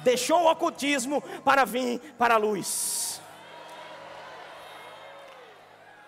Deixou 0.04 0.42
o 0.42 0.50
ocultismo 0.50 1.22
para 1.44 1.64
vir 1.64 2.00
para 2.18 2.34
a 2.34 2.38
luz. 2.38 3.20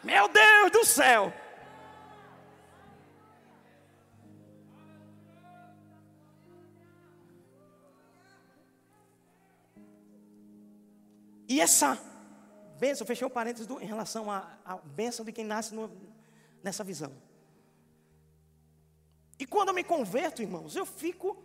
Meu 0.02 0.28
Deus 0.28 0.70
do 0.72 0.84
céu! 0.84 1.32
E 11.48 11.60
essa 11.60 11.98
bênção, 12.78 13.06
fechei 13.06 13.26
o 13.26 13.30
parênteses 13.30 13.66
do, 13.66 13.78
em 13.80 13.84
relação 13.84 14.30
à, 14.30 14.78
bênção 14.84 15.22
de 15.22 15.30
quem 15.30 15.44
nasce 15.44 15.74
no, 15.74 15.88
nessa 16.62 16.82
visão. 16.82 17.12
E 19.42 19.46
quando 19.46 19.68
eu 19.68 19.74
me 19.74 19.84
converto, 19.84 20.40
irmãos, 20.40 20.76
eu 20.76 20.86
fico 20.86 21.42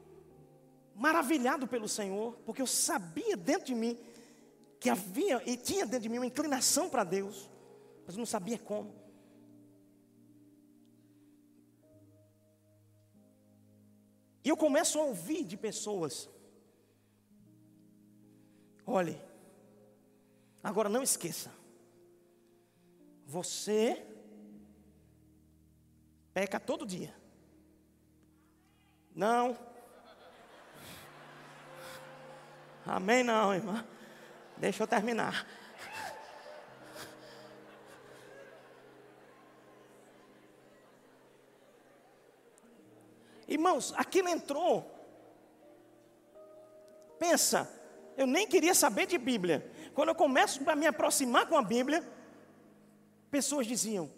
maravilhado 0.96 1.68
pelo 1.68 1.90
Senhor, 1.90 2.38
porque 2.46 2.62
eu 2.62 2.68
sabia 2.68 3.36
dentro 3.36 3.68
de 3.68 3.76
mim 3.76 3.98
que 4.80 4.90
havia 4.90 5.42
e 5.50 5.58
tinha 5.58 5.86
dentro 5.86 6.02
de 6.02 6.10
mim 6.10 6.20
uma 6.20 6.26
inclinação 6.28 6.90
para 6.90 7.04
Deus, 7.04 7.50
mas 8.06 8.16
eu 8.16 8.20
não 8.20 8.26
sabia 8.26 8.60
como. 8.60 8.94
E 14.44 14.50
eu 14.50 14.56
começo 14.56 15.00
a 15.00 15.04
ouvir 15.04 15.44
de 15.44 15.58
pessoas: 15.58 16.30
olhe, 18.86 19.20
Agora 20.68 20.90
não 20.90 21.02
esqueça. 21.02 21.50
Você 23.26 24.06
peca 26.34 26.60
todo 26.60 26.86
dia. 26.86 27.16
Não. 29.18 29.58
Amém 32.86 33.24
não, 33.24 33.52
irmã. 33.52 33.84
Deixa 34.58 34.84
eu 34.84 34.88
terminar. 34.88 35.44
Irmãos, 43.48 43.92
aquilo 43.98 44.30
entrou. 44.30 44.86
Pensa, 47.18 47.68
eu 48.16 48.28
nem 48.28 48.46
queria 48.46 48.76
saber 48.76 49.08
de 49.08 49.18
Bíblia. 49.18 49.72
Quando 49.96 50.10
eu 50.10 50.16
começo 50.16 50.62
a 50.70 50.76
me 50.76 50.86
aproximar 50.86 51.48
com 51.48 51.58
a 51.58 51.64
Bíblia, 51.64 52.08
pessoas 53.32 53.66
diziam: 53.66 54.12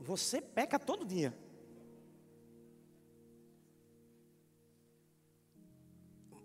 Você 0.00 0.40
peca 0.40 0.80
todo 0.80 1.06
dia. 1.06 1.45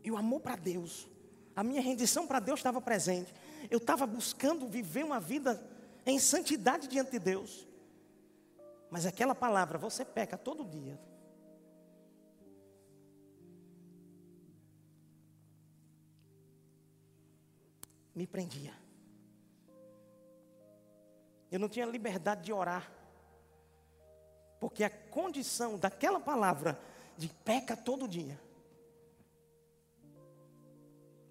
E 0.04 0.12
o 0.12 0.18
amor 0.18 0.42
para 0.42 0.56
Deus, 0.56 1.08
a 1.56 1.64
minha 1.64 1.82
rendição 1.82 2.26
para 2.28 2.40
Deus 2.40 2.60
estava 2.60 2.82
presente. 2.82 3.34
Eu 3.70 3.78
estava 3.78 4.06
buscando 4.06 4.68
viver 4.68 5.04
uma 5.04 5.20
vida 5.20 5.62
em 6.06 6.20
santidade 6.20 6.88
diante 6.88 7.12
de 7.12 7.20
Deus. 7.20 7.68
Mas 8.90 9.06
aquela 9.06 9.36
palavra, 9.36 9.78
você 9.78 10.04
peca 10.04 10.38
todo 10.38 10.66
dia. 10.66 11.00
me 18.14 18.28
prendia. 18.28 18.74
Eu 21.52 21.60
não 21.60 21.68
tinha 21.68 21.86
liberdade 21.86 22.44
de 22.44 22.54
orar. 22.54 22.92
Porque 24.60 24.84
a 24.84 24.90
condição 24.90 25.78
daquela 25.78 26.20
palavra 26.20 26.80
de 27.18 27.28
peca 27.28 27.76
todo 27.76 28.08
dia 28.08 28.40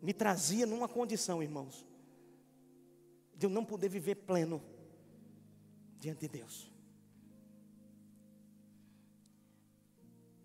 me 0.01 0.13
trazia 0.13 0.67
numa 0.67 0.89
condição, 0.89 1.43
irmãos, 1.43 1.87
de 3.35 3.47
eu 3.47 3.51
não 3.51 3.65
poder 3.65 3.89
viver 3.89 4.17
pleno 4.17 4.63
diante 5.99 6.21
de 6.21 6.29
Deus. 6.29 6.71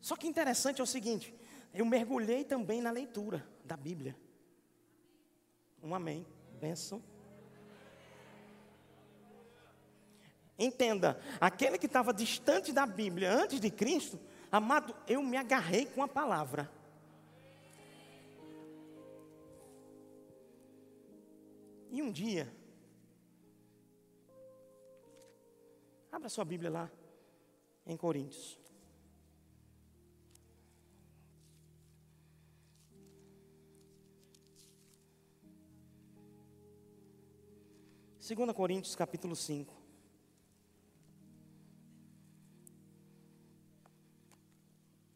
Só 0.02 0.15
que 0.15 0.28
interessante 0.28 0.82
é 0.82 0.84
o 0.84 0.88
seguinte, 0.88 1.34
eu 1.74 1.86
mergulhei 1.86 2.44
também 2.44 2.82
na 2.82 2.91
leitura 2.91 3.48
da 3.63 3.76
Bíblia. 3.76 4.15
Um 5.82 5.96
amém. 5.96 6.26
Benção. 6.60 7.02
Entenda, 10.58 11.20
aquele 11.39 11.78
que 11.78 11.86
estava 11.86 12.13
distante 12.13 12.72
da 12.72 12.86
Bíblia 12.86 13.32
antes 13.32 13.60
de 13.60 13.70
Cristo, 13.70 14.20
amado, 14.52 14.96
eu 15.08 15.22
me 15.22 15.36
agarrei 15.36 15.86
com 15.86 16.02
a 16.02 16.08
palavra. 16.08 16.72
E 21.96 22.02
um 22.02 22.12
dia, 22.12 22.46
abra 26.12 26.28
sua 26.28 26.44
Bíblia 26.44 26.70
lá, 26.70 26.92
em 27.86 27.96
Coríntios. 27.96 28.60
2 38.20 38.52
Coríntios 38.54 38.96
capítulo 38.96 39.36
5. 39.36 39.86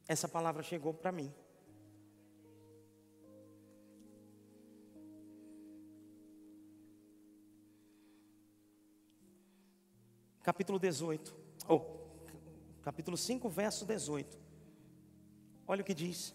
essa 0.10 0.28
palavra 0.28 0.63
chegou 0.63 0.92
para 0.92 1.12
mim. 1.12 1.32
Capítulo 10.49 10.79
18, 10.79 11.31
ou 11.67 12.12
capítulo 12.81 13.15
5, 13.15 13.47
verso 13.49 13.85
18. 13.85 14.35
Olha 15.67 15.83
o 15.83 15.85
que 15.85 15.93
diz. 15.93 16.33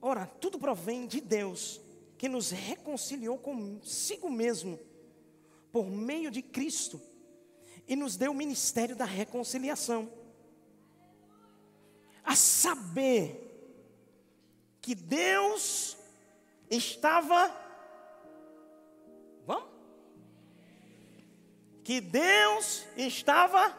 Ora, 0.00 0.24
tudo 0.24 0.56
provém 0.56 1.04
de 1.04 1.20
Deus, 1.20 1.80
que 2.16 2.28
nos 2.28 2.52
reconciliou 2.52 3.36
consigo 3.38 4.30
mesmo, 4.30 4.78
por 5.72 5.90
meio 5.90 6.30
de 6.30 6.42
Cristo, 6.42 7.02
e 7.88 7.96
nos 7.96 8.16
deu 8.16 8.30
o 8.30 8.36
ministério 8.36 8.94
da 8.94 9.04
reconciliação. 9.04 10.08
A 12.22 12.36
saber, 12.36 13.90
que 14.80 14.94
Deus 14.94 15.96
estava. 16.70 17.61
Que 21.84 22.00
Deus 22.00 22.86
estava. 22.96 23.76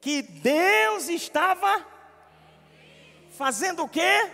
Que 0.00 0.22
Deus 0.22 1.08
estava 1.08 1.86
Fazendo 3.40 3.84
o 3.84 3.88
quê? 3.88 4.30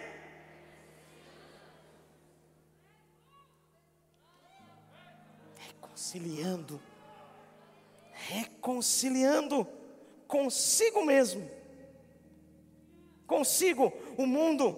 Reconciliando. 5.57 6.83
Reconciliando 8.11 9.65
consigo 10.27 11.05
mesmo. 11.05 11.49
Consigo 13.29 13.93
o 14.19 14.27
mundo. 14.27 14.77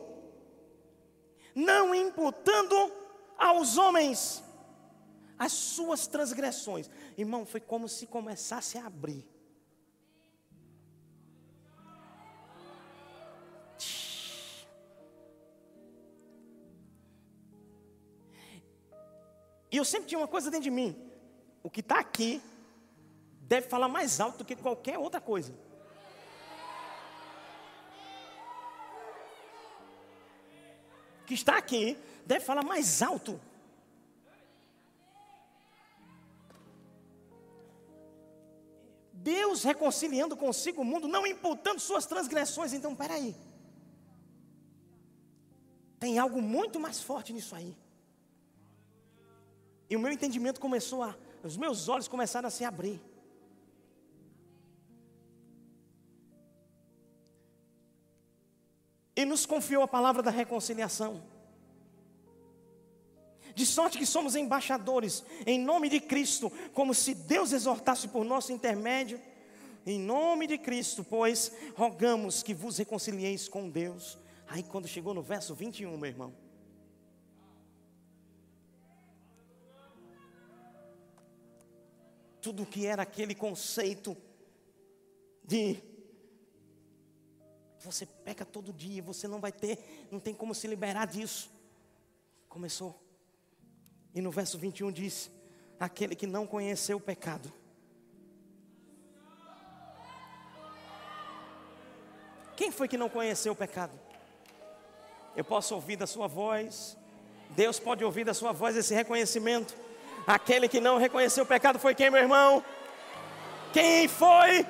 Não 1.54 1.94
imputando 1.94 2.92
aos 3.38 3.78
homens 3.78 4.44
as 5.38 5.52
suas 5.52 6.06
transgressões. 6.06 6.90
Irmão, 7.16 7.46
foi 7.46 7.60
como 7.60 7.88
se 7.88 8.06
começasse 8.06 8.76
a 8.76 8.86
abrir 8.86 9.24
E 19.70 19.76
eu 19.76 19.84
sempre 19.84 20.08
tinha 20.08 20.18
uma 20.18 20.28
coisa 20.28 20.50
dentro 20.50 20.64
de 20.64 20.70
mim: 20.70 20.96
o 21.62 21.70
que 21.70 21.80
está 21.80 21.98
aqui 21.98 22.42
deve 23.42 23.68
falar 23.68 23.88
mais 23.88 24.20
alto 24.20 24.38
do 24.38 24.44
que 24.44 24.56
qualquer 24.56 24.98
outra 24.98 25.20
coisa. 25.20 25.52
O 31.22 31.24
que 31.26 31.34
está 31.34 31.58
aqui 31.58 31.98
deve 32.24 32.44
falar 32.44 32.64
mais 32.64 33.02
alto. 33.02 33.38
Deus 39.22 39.64
reconciliando 39.64 40.36
consigo 40.36 40.82
o 40.82 40.84
mundo, 40.84 41.08
não 41.08 41.26
imputando 41.26 41.80
suas 41.80 42.06
transgressões. 42.06 42.72
Então, 42.72 42.94
peraí. 42.94 43.34
Tem 45.98 46.18
algo 46.18 46.40
muito 46.40 46.78
mais 46.78 47.00
forte 47.00 47.32
nisso 47.32 47.54
aí. 47.54 47.76
E 49.90 49.96
o 49.96 50.00
meu 50.00 50.12
entendimento 50.12 50.60
começou 50.60 51.02
a. 51.02 51.16
Os 51.42 51.56
meus 51.56 51.88
olhos 51.88 52.08
começaram 52.08 52.48
a 52.48 52.50
se 52.50 52.64
abrir. 52.64 53.00
E 59.16 59.24
nos 59.24 59.44
confiou 59.44 59.82
a 59.82 59.88
palavra 59.88 60.22
da 60.22 60.30
reconciliação. 60.30 61.22
De 63.58 63.66
sorte 63.66 63.98
que 63.98 64.06
somos 64.06 64.36
embaixadores 64.36 65.24
em 65.44 65.58
nome 65.58 65.88
de 65.88 65.98
Cristo, 65.98 66.48
como 66.72 66.94
se 66.94 67.12
Deus 67.12 67.50
exortasse 67.50 68.06
por 68.06 68.24
nosso 68.24 68.52
intermédio. 68.52 69.20
Em 69.84 69.98
nome 69.98 70.46
de 70.46 70.56
Cristo, 70.58 71.02
pois 71.02 71.50
rogamos 71.74 72.40
que 72.40 72.54
vos 72.54 72.78
reconcilieis 72.78 73.48
com 73.48 73.68
Deus. 73.68 74.16
Aí 74.46 74.62
quando 74.62 74.86
chegou 74.86 75.12
no 75.12 75.22
verso 75.22 75.56
21, 75.56 75.98
meu 75.98 76.08
irmão. 76.08 76.32
tudo 82.40 82.64
que 82.64 82.86
era 82.86 83.02
aquele 83.02 83.34
conceito 83.34 84.16
de 85.42 85.82
você 87.80 88.06
peca 88.06 88.44
todo 88.44 88.72
dia, 88.72 89.02
você 89.02 89.26
não 89.26 89.40
vai 89.40 89.50
ter, 89.50 90.06
não 90.10 90.20
tem 90.20 90.32
como 90.32 90.54
se 90.54 90.68
liberar 90.68 91.06
disso. 91.06 91.50
Começou. 92.48 93.07
E 94.18 94.20
no 94.20 94.32
verso 94.32 94.58
21 94.58 94.90
diz: 94.90 95.30
aquele 95.78 96.16
que 96.16 96.26
não 96.26 96.44
conheceu 96.44 96.96
o 96.96 97.00
pecado. 97.00 97.52
Quem 102.56 102.72
foi 102.72 102.88
que 102.88 102.98
não 102.98 103.08
conheceu 103.08 103.52
o 103.52 103.56
pecado? 103.56 103.96
Eu 105.36 105.44
posso 105.44 105.72
ouvir 105.72 105.94
da 105.94 106.04
sua 106.04 106.26
voz, 106.26 106.98
Deus 107.50 107.78
pode 107.78 108.04
ouvir 108.04 108.24
da 108.24 108.34
sua 108.34 108.50
voz 108.50 108.74
esse 108.74 108.92
reconhecimento. 108.92 109.72
Aquele 110.26 110.66
que 110.68 110.80
não 110.80 110.98
reconheceu 110.98 111.44
o 111.44 111.46
pecado 111.46 111.78
foi 111.78 111.94
quem, 111.94 112.10
meu 112.10 112.20
irmão? 112.20 112.64
Quem 113.72 114.08
foi? 114.08 114.66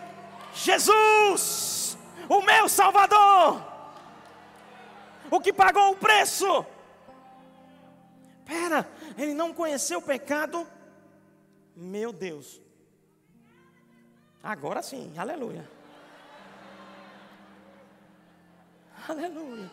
Jesus, 0.53 1.97
o 2.29 2.43
meu 2.43 2.69
Salvador, 2.69 3.63
o 5.31 5.41
que 5.41 5.55
pagou 5.55 5.93
o 5.93 5.97
preço. 5.97 6.67
Pera, 8.49 8.91
ele 9.19 9.35
não 9.35 9.53
conheceu 9.53 9.99
o 9.99 10.03
pecado? 10.03 10.67
Meu 11.77 12.15
Deus. 12.15 12.63
Agora 14.43 14.83
sim, 14.83 15.13
aleluia. 15.19 15.71
Aleluia. 19.07 19.71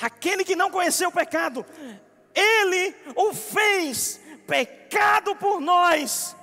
Aquele 0.00 0.44
que 0.44 0.54
não 0.54 0.70
conheceu 0.70 1.08
o 1.08 1.12
pecado, 1.12 1.66
ele 2.32 2.94
o 3.16 3.34
fez 3.34 4.20
pecado 4.46 5.34
por 5.34 5.60
nós. 5.60 6.36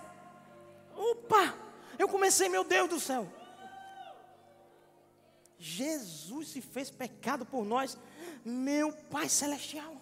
Opa! 0.94 1.56
Eu 1.98 2.10
comecei, 2.10 2.50
meu 2.50 2.66
Deus 2.66 2.90
do 2.90 3.00
céu. 3.00 3.32
Jesus 5.58 6.50
se 6.50 6.62
fez 6.62 6.92
pecado 6.92 7.46
por 7.46 7.64
nós, 7.64 7.98
meu 8.44 8.92
Pai 8.92 9.30
Celestial. 9.30 10.02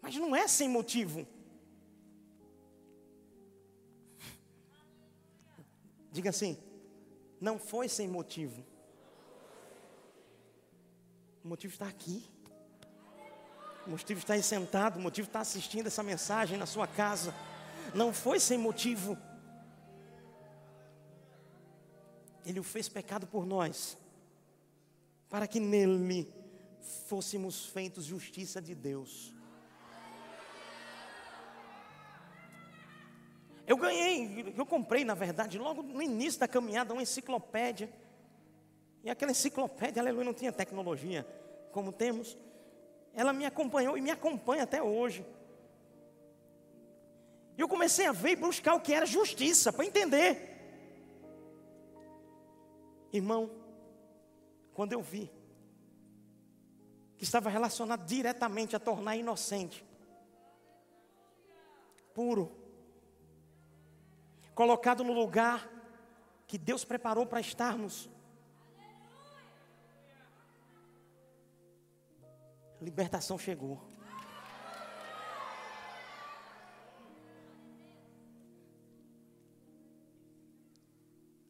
Mas 0.00 0.16
não 0.16 0.34
é 0.34 0.48
sem 0.48 0.68
motivo. 0.68 1.26
Diga 6.10 6.30
assim, 6.30 6.58
não 7.40 7.58
foi 7.58 7.88
sem 7.88 8.06
motivo. 8.06 8.64
O 11.44 11.48
motivo 11.48 11.72
está 11.72 11.86
aqui. 11.88 12.24
O 13.86 13.90
motivo 13.90 14.20
está 14.20 14.34
aí 14.34 14.42
sentado, 14.42 14.98
o 14.98 15.00
motivo 15.00 15.26
está 15.26 15.40
assistindo 15.40 15.86
essa 15.86 16.02
mensagem 16.02 16.58
na 16.58 16.66
sua 16.66 16.86
casa. 16.86 17.34
Não 17.94 18.12
foi 18.12 18.38
sem 18.38 18.58
motivo. 18.58 19.16
Ele 22.44 22.60
o 22.60 22.62
fez 22.64 22.88
pecado 22.88 23.26
por 23.26 23.46
nós, 23.46 23.96
para 25.28 25.46
que 25.46 25.60
nele 25.60 26.28
fôssemos 27.06 27.66
feitos 27.66 28.04
justiça 28.04 28.60
de 28.60 28.74
Deus. 28.74 29.32
Eu 33.66 33.76
ganhei, 33.76 34.54
eu 34.56 34.66
comprei, 34.66 35.04
na 35.04 35.14
verdade, 35.14 35.56
logo 35.56 35.82
no 35.82 36.02
início 36.02 36.40
da 36.40 36.48
caminhada, 36.48 36.92
uma 36.92 37.02
enciclopédia 37.02 37.88
e 39.04 39.10
aquela 39.10 39.30
enciclopédia, 39.30 40.00
aleluia, 40.00 40.24
não 40.24 40.34
tinha 40.34 40.52
tecnologia 40.52 41.26
como 41.72 41.92
temos. 41.92 42.36
Ela 43.14 43.32
me 43.32 43.44
acompanhou 43.44 43.96
e 43.96 44.00
me 44.00 44.10
acompanha 44.10 44.64
até 44.64 44.82
hoje. 44.82 45.24
E 47.56 47.60
eu 47.60 47.68
comecei 47.68 48.06
a 48.06 48.12
ver 48.12 48.30
e 48.30 48.36
buscar 48.36 48.74
o 48.74 48.80
que 48.80 48.92
era 48.92 49.06
justiça, 49.06 49.72
para 49.72 49.84
entender. 49.84 50.51
Irmão, 53.12 53.50
quando 54.72 54.94
eu 54.94 55.02
vi 55.02 55.30
que 57.16 57.24
estava 57.24 57.50
relacionado 57.50 58.06
diretamente 58.06 58.74
a 58.74 58.80
tornar 58.80 59.16
inocente, 59.16 59.84
puro, 62.14 62.50
colocado 64.54 65.04
no 65.04 65.12
lugar 65.12 65.70
que 66.46 66.56
Deus 66.58 66.84
preparou 66.84 67.26
para 67.26 67.40
estarmos. 67.40 68.08
Libertação 72.80 73.38
chegou. 73.38 73.80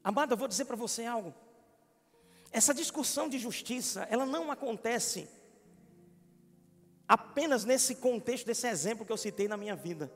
Amado, 0.04 0.32
eu 0.32 0.36
vou 0.36 0.48
dizer 0.48 0.64
para 0.64 0.76
você 0.76 1.06
algo. 1.06 1.32
Essa 2.52 2.74
discussão 2.74 3.28
de 3.28 3.38
justiça, 3.38 4.06
ela 4.10 4.26
não 4.26 4.50
acontece 4.50 5.26
apenas 7.08 7.64
nesse 7.64 7.94
contexto 7.96 8.46
desse 8.46 8.66
exemplo 8.66 9.06
que 9.06 9.12
eu 9.12 9.16
citei 9.16 9.48
na 9.48 9.56
minha 9.56 9.74
vida. 9.74 10.12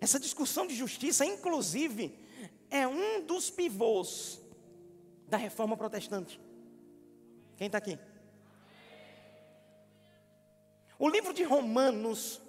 Essa 0.00 0.20
discussão 0.20 0.66
de 0.66 0.74
justiça, 0.74 1.24
inclusive, 1.24 2.14
é 2.70 2.86
um 2.86 3.24
dos 3.24 3.50
pivôs 3.50 4.40
da 5.26 5.36
reforma 5.36 5.76
protestante. 5.76 6.38
Quem 7.56 7.66
está 7.66 7.78
aqui? 7.78 7.98
O 10.98 11.08
livro 11.08 11.32
de 11.32 11.42
Romanos, 11.42 12.40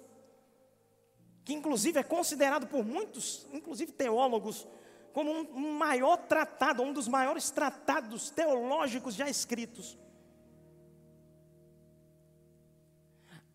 que 1.44 1.54
inclusive 1.54 1.98
é 1.98 2.02
considerado 2.02 2.66
por 2.66 2.84
muitos, 2.84 3.46
inclusive 3.52 3.92
teólogos, 3.92 4.66
como 5.12 5.30
um 5.30 5.72
maior 5.78 6.16
tratado, 6.16 6.82
um 6.82 6.92
dos 6.92 7.08
maiores 7.08 7.50
tratados 7.50 8.30
teológicos 8.30 9.14
já 9.14 9.28
escritos. 9.28 9.98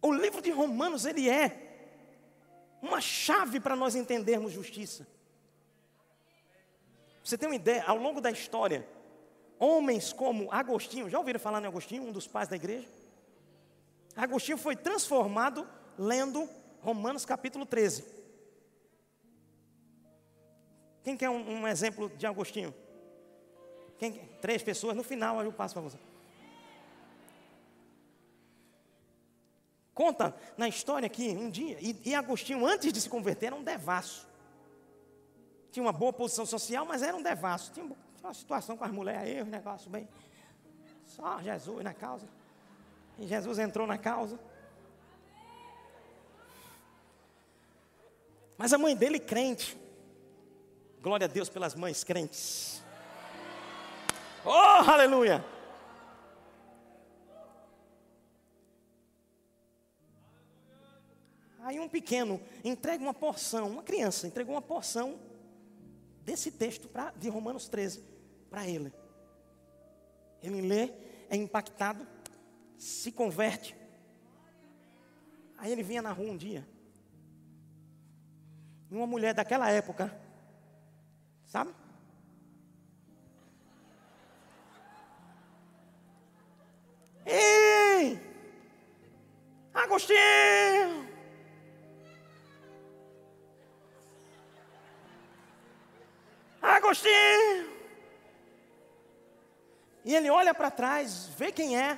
O 0.02 0.14
livro 0.14 0.42
de 0.42 0.52
Romanos, 0.52 1.06
ele 1.06 1.30
é 1.30 1.66
uma 2.82 3.02
chave 3.02 3.60
para 3.60 3.76
nós 3.76 3.96
entendermos 3.96 4.52
justiça. 4.52 5.08
Você 7.24 7.38
tem 7.38 7.50
uma 7.50 7.56
ideia, 7.56 7.84
ao 7.88 7.98
longo 7.98 8.22
da 8.22 8.30
história, 8.30 8.88
homens 9.58 10.14
como 10.14 10.52
Agostinho, 10.52 11.10
já 11.10 11.18
ouviram 11.18 11.40
falar 11.40 11.62
em 11.62 11.66
Agostinho, 11.66 12.04
um 12.04 12.12
dos 12.12 12.28
pais 12.28 12.48
da 12.48 12.56
igreja? 12.56 12.88
Agostinho 14.16 14.58
foi 14.58 14.76
transformado 14.76 15.68
lendo 15.98 16.48
Romanos 16.82 17.26
capítulo 17.26 17.66
13. 17.66 18.15
Quem 21.06 21.16
quer 21.16 21.30
um, 21.30 21.62
um 21.62 21.68
exemplo 21.68 22.10
de 22.18 22.26
Agostinho? 22.26 22.74
Quem, 24.00 24.14
três 24.42 24.64
pessoas, 24.64 24.98
no 24.98 25.04
final 25.04 25.40
eu 25.44 25.54
passo 25.54 25.76
para 25.76 25.84
você. 25.84 26.00
Conta 29.94 30.36
na 30.58 30.68
história 30.68 31.08
que 31.08 31.30
um 31.30 31.48
dia, 31.48 31.78
e, 31.80 31.96
e 32.04 32.16
Agostinho, 32.16 32.66
antes 32.66 32.92
de 32.92 33.00
se 33.00 33.08
converter, 33.08 33.46
era 33.46 33.56
um 33.56 33.64
devasso. 33.64 34.28
Tinha 35.72 35.84
uma 35.84 35.94
boa 35.94 36.12
posição 36.12 36.44
social, 36.44 36.88
mas 36.88 37.04
era 37.04 37.16
um 37.16 37.22
devasso. 37.22 37.72
Tinha 37.72 37.86
uma 38.24 38.34
situação 38.34 38.76
com 38.76 38.84
as 38.84 38.92
mulheres 38.92 39.22
aí, 39.22 39.44
um 39.44 39.46
negócio 39.46 39.88
bem. 39.92 40.10
Só 41.06 41.40
Jesus 41.40 41.84
na 41.84 41.94
causa. 41.94 42.26
E 43.20 43.28
Jesus 43.28 43.60
entrou 43.60 43.86
na 43.86 44.00
causa. 44.00 44.40
Mas 48.58 48.74
a 48.74 48.78
mãe 48.80 48.96
dele, 48.96 49.20
crente. 49.20 49.85
Glória 51.06 51.26
a 51.26 51.28
Deus 51.28 51.50
pelas 51.50 51.76
mães 51.76 52.04
crentes. 52.04 52.82
Oh, 54.44 54.50
aleluia! 54.50 55.46
Aí 61.60 61.80
um 61.80 61.88
pequeno 61.88 62.42
entrega 62.64 63.04
uma 63.04 63.14
porção, 63.14 63.68
uma 63.68 63.84
criança 63.84 64.26
entregou 64.26 64.56
uma 64.56 64.64
porção 64.64 65.20
desse 66.24 66.50
texto 66.50 66.88
pra, 66.88 67.12
de 67.12 67.30
Romanos 67.30 67.68
13 67.68 68.04
para 68.50 68.68
ele. 68.68 68.92
Ele 70.42 70.60
lê, 70.60 70.92
é 71.30 71.36
impactado, 71.36 72.08
se 72.80 73.12
converte. 73.12 73.78
Aí 75.56 75.72
ele 75.72 75.84
vinha 75.84 76.02
na 76.02 76.12
rua 76.12 76.32
um 76.32 76.38
dia. 76.38 76.68
E 78.90 78.96
uma 78.96 79.06
mulher 79.06 79.36
daquela 79.36 79.70
época, 79.70 80.25
sabe? 81.56 81.74
Ei! 87.26 88.20
Agostinho! 89.74 91.08
Agostinho! 96.62 97.74
E 100.04 100.14
ele 100.14 100.30
olha 100.30 100.54
para 100.54 100.70
trás, 100.70 101.28
vê 101.38 101.54
quem 101.54 101.80
é, 101.80 101.98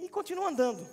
e 0.00 0.08
continua 0.08 0.48
andando. 0.48 0.84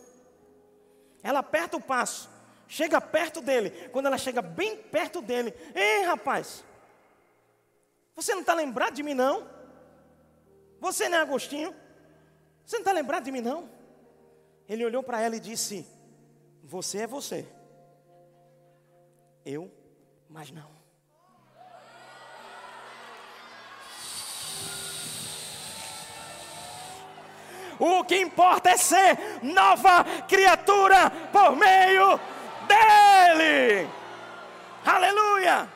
Ela 1.24 1.40
aperta 1.40 1.76
o 1.76 1.82
passo, 1.82 2.30
chega 2.74 3.00
perto 3.00 3.40
dele. 3.40 3.70
Quando 3.90 4.08
ela 4.08 4.18
chega 4.18 4.42
bem 4.42 4.76
perto 4.76 5.22
dele, 5.22 5.54
ei 5.76 6.02
rapaz, 6.06 6.64
você 8.16 8.34
não 8.34 8.42
está 8.42 8.56
lembrado 8.56 8.96
de 8.96 9.04
mim 9.04 9.14
não? 9.14 9.48
Você 10.80 11.08
não 11.08 11.20
é 11.20 11.22
Agostinho? 11.22 11.74
Você 12.66 12.78
não 12.78 12.82
está 12.82 12.92
lembrado 12.92 13.26
de 13.26 13.32
mim 13.32 13.42
não? 13.42 13.70
Ele 14.68 14.84
olhou 14.84 15.04
para 15.04 15.22
ela 15.22 15.36
e 15.36 15.40
disse: 15.40 15.86
Você 16.64 17.00
é 17.00 17.08
você. 17.08 17.46
Eu, 19.46 19.72
mas 20.28 20.50
não. 20.50 20.74
O 27.80 28.04
que 28.04 28.18
importa 28.18 28.72
é 28.72 28.78
ser 28.78 29.44
nova 29.44 30.04
criatura 30.28 31.12
por 31.32 31.56
meio 31.56 32.20
dele. 32.68 33.90
Aleluia! 34.86 35.70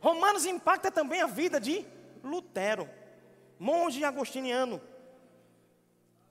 Romanos 0.00 0.46
impacta 0.46 0.90
também 0.90 1.20
a 1.20 1.26
vida 1.26 1.60
de 1.60 1.86
Lutero, 2.22 2.88
monge 3.58 4.02
agostiniano, 4.04 4.80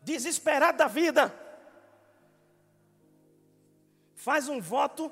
desesperado 0.01 0.77
da 0.77 0.87
vida, 0.87 1.33
faz 4.15 4.49
um 4.49 4.59
voto 4.59 5.11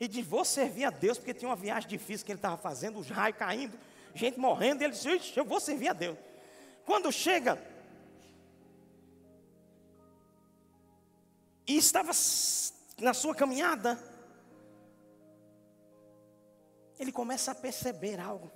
e 0.00 0.08
diz: 0.08 0.26
Vou 0.26 0.44
servir 0.44 0.84
a 0.84 0.90
Deus, 0.90 1.18
porque 1.18 1.34
tinha 1.34 1.48
uma 1.48 1.56
viagem 1.56 1.88
difícil 1.88 2.24
que 2.24 2.32
ele 2.32 2.38
estava 2.38 2.56
fazendo, 2.56 2.98
os 2.98 3.08
raios 3.08 3.36
caindo 3.36 3.78
gente 4.18 4.38
morrendo, 4.38 4.82
ele 4.82 4.92
disse: 4.92 5.32
Eu 5.36 5.44
vou 5.44 5.60
servir 5.60 5.88
a 5.88 5.92
Deus. 5.92 6.18
Quando 6.84 7.10
chega, 7.12 7.62
e 11.68 11.76
estava 11.76 12.12
na 12.98 13.12
sua 13.12 13.34
caminhada, 13.34 14.02
ele 16.98 17.12
começa 17.12 17.52
a 17.52 17.54
perceber 17.54 18.18
algo. 18.18 18.50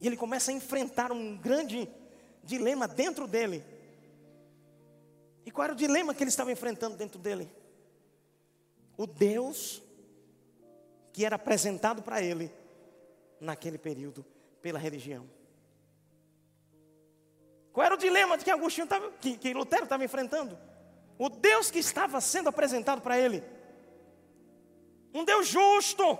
E 0.00 0.06
ele 0.06 0.16
começa 0.16 0.52
a 0.52 0.54
enfrentar 0.54 1.10
um 1.10 1.36
grande 1.36 1.90
dilema 2.44 2.86
dentro 2.86 3.26
dele. 3.26 3.62
E 5.44 5.50
qual 5.50 5.64
era 5.64 5.72
o 5.72 5.76
dilema 5.76 6.14
que 6.14 6.22
ele 6.22 6.30
estava 6.30 6.52
enfrentando 6.52 6.96
dentro 6.96 7.18
dele? 7.18 7.50
O 8.96 9.06
Deus 9.06 9.82
que 11.12 11.24
era 11.24 11.34
apresentado 11.34 12.02
para 12.02 12.22
ele 12.22 12.52
naquele 13.40 13.78
período 13.78 14.24
pela 14.62 14.78
religião. 14.78 15.28
Qual 17.72 17.84
era 17.84 17.94
o 17.94 17.98
dilema 17.98 18.36
que 18.36 18.50
Agostinho 18.50 18.88
que, 19.20 19.36
que 19.36 19.54
Lutero 19.54 19.84
estava 19.84 20.04
enfrentando? 20.04 20.58
O 21.18 21.28
Deus 21.28 21.70
que 21.70 21.78
estava 21.78 22.20
sendo 22.20 22.48
apresentado 22.48 23.00
para 23.00 23.18
ele. 23.18 23.44
Um 25.14 25.24
Deus 25.24 25.46
justo. 25.46 26.18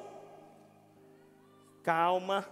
Calma. 1.82 2.46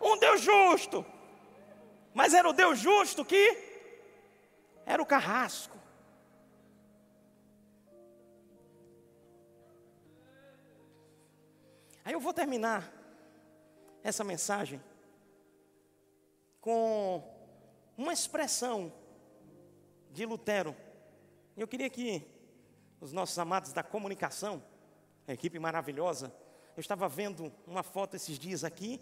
Um 0.00 0.18
Deus 0.18 0.40
justo. 0.40 1.04
Mas 2.14 2.34
era 2.34 2.48
o 2.48 2.52
Deus 2.52 2.78
justo 2.78 3.24
que 3.24 3.56
era 4.84 5.02
o 5.02 5.06
carrasco. 5.06 5.81
Aí 12.04 12.12
eu 12.12 12.20
vou 12.20 12.34
terminar 12.34 12.92
essa 14.02 14.24
mensagem 14.24 14.82
com 16.60 17.22
uma 17.96 18.12
expressão 18.12 18.92
de 20.10 20.26
Lutero. 20.26 20.74
Eu 21.56 21.68
queria 21.68 21.88
que 21.88 22.26
os 23.00 23.12
nossos 23.12 23.38
amados 23.38 23.72
da 23.72 23.84
comunicação, 23.84 24.60
a 25.28 25.32
equipe 25.32 25.60
maravilhosa, 25.60 26.34
eu 26.76 26.80
estava 26.80 27.08
vendo 27.08 27.52
uma 27.66 27.84
foto 27.84 28.16
esses 28.16 28.36
dias 28.36 28.64
aqui, 28.64 29.00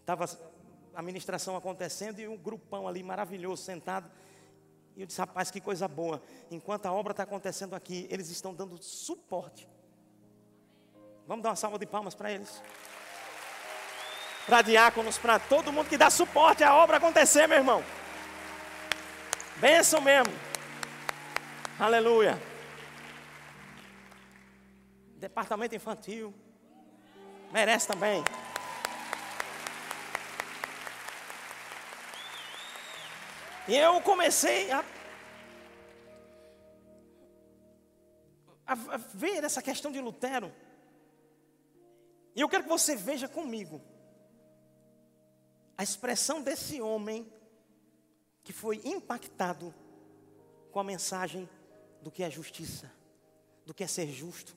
estava 0.00 0.24
a 0.94 1.02
ministração 1.02 1.56
acontecendo 1.56 2.20
e 2.20 2.28
um 2.28 2.36
grupão 2.36 2.86
ali 2.86 3.02
maravilhoso 3.02 3.64
sentado. 3.64 4.08
E 4.94 5.00
eu 5.00 5.06
disse, 5.06 5.20
rapaz, 5.20 5.50
que 5.50 5.60
coisa 5.60 5.88
boa. 5.88 6.22
Enquanto 6.48 6.86
a 6.86 6.92
obra 6.92 7.10
está 7.10 7.24
acontecendo 7.24 7.74
aqui, 7.74 8.06
eles 8.08 8.30
estão 8.30 8.54
dando 8.54 8.80
suporte 8.80 9.68
Vamos 11.28 11.42
dar 11.42 11.50
uma 11.50 11.56
salva 11.56 11.78
de 11.78 11.84
palmas 11.84 12.14
para 12.14 12.32
eles. 12.32 12.62
para 14.46 14.62
diáconos, 14.62 15.18
para 15.18 15.38
todo 15.38 15.70
mundo 15.70 15.86
que 15.86 15.98
dá 15.98 16.08
suporte 16.08 16.64
à 16.64 16.74
obra 16.74 16.96
acontecer, 16.96 17.46
meu 17.46 17.58
irmão. 17.58 17.84
Benção 19.56 20.00
mesmo. 20.00 20.32
Aleluia. 21.78 22.40
Departamento 25.16 25.74
infantil. 25.74 26.34
Merece 27.52 27.86
também. 27.86 28.24
E 33.68 33.76
eu 33.76 34.00
comecei 34.00 34.70
a, 34.70 34.82
a, 38.66 38.72
a 38.72 38.96
ver 39.12 39.44
essa 39.44 39.60
questão 39.60 39.92
de 39.92 40.00
Lutero. 40.00 40.50
E 42.34 42.40
eu 42.40 42.48
quero 42.48 42.64
que 42.64 42.68
você 42.68 42.94
veja 42.94 43.28
comigo 43.28 43.80
a 45.76 45.82
expressão 45.82 46.42
desse 46.42 46.80
homem 46.80 47.32
que 48.42 48.52
foi 48.52 48.80
impactado 48.84 49.74
com 50.72 50.80
a 50.80 50.84
mensagem 50.84 51.48
do 52.02 52.10
que 52.10 52.22
é 52.22 52.30
justiça, 52.30 52.90
do 53.64 53.74
que 53.74 53.84
é 53.84 53.86
ser 53.86 54.08
justo. 54.08 54.56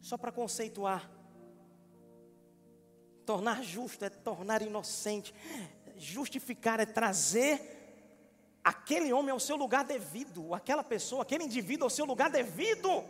Só 0.00 0.18
para 0.18 0.32
conceituar. 0.32 1.10
Tornar 3.24 3.62
justo 3.62 4.04
é 4.04 4.10
tornar 4.10 4.62
inocente. 4.62 5.34
Justificar 5.96 6.80
é 6.80 6.86
trazer 6.86 7.80
aquele 8.64 9.12
homem 9.12 9.30
ao 9.30 9.40
seu 9.40 9.56
lugar 9.56 9.84
devido, 9.84 10.54
aquela 10.54 10.84
pessoa, 10.84 11.22
aquele 11.22 11.44
indivíduo 11.44 11.84
ao 11.84 11.90
seu 11.90 12.04
lugar 12.04 12.30
devido. 12.30 13.04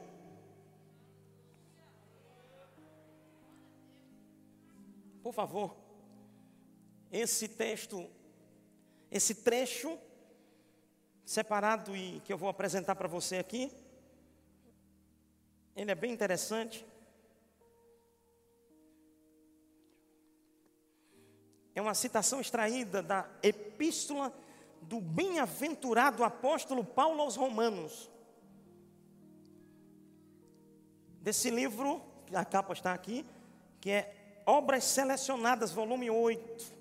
Por 5.23 5.33
favor, 5.33 5.77
esse 7.11 7.47
texto, 7.47 8.11
esse 9.11 9.37
trecho 9.37 9.99
separado 11.25 11.97
e 11.97 12.21
que 12.25 12.33
eu 12.33 12.39
vou 12.39 12.49
apresentar 12.49 12.97
para 12.97 13.07
você 13.07 13.37
aqui, 13.37 13.71
ele 15.77 15.91
é 15.91 15.95
bem 15.95 16.13
interessante. 16.13 16.85
É 21.75 21.81
uma 21.81 21.95
citação 21.95 22.41
extraída 22.41 23.03
da 23.03 23.31
Epístola 23.43 24.33
do 24.83 25.01
bem-aventurado 25.01 26.25
apóstolo 26.25 26.85
Paulo 26.85 27.23
aos 27.23 27.37
Romanos. 27.37 28.11
Desse 31.21 31.49
livro, 31.51 32.03
a 32.35 32.45
capa 32.45 32.73
está 32.73 32.93
aqui, 32.93 33.25
que 33.81 33.91
é 33.91 34.22
Obras 34.45 34.85
Selecionadas, 34.85 35.71
volume 35.71 36.11
8. 36.11 36.73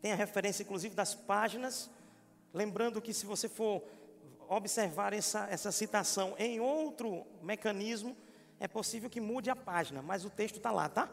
Tem 0.00 0.12
a 0.12 0.16
referência, 0.16 0.62
inclusive, 0.62 0.94
das 0.94 1.14
páginas. 1.14 1.90
Lembrando 2.52 3.00
que, 3.00 3.12
se 3.12 3.26
você 3.26 3.48
for 3.48 3.82
observar 4.48 5.12
essa, 5.12 5.46
essa 5.50 5.70
citação 5.70 6.34
em 6.38 6.60
outro 6.60 7.26
mecanismo, 7.42 8.16
é 8.60 8.66
possível 8.66 9.10
que 9.10 9.20
mude 9.20 9.50
a 9.50 9.56
página, 9.56 10.02
mas 10.02 10.24
o 10.24 10.30
texto 10.30 10.56
está 10.56 10.70
lá, 10.70 10.88
tá? 10.88 11.08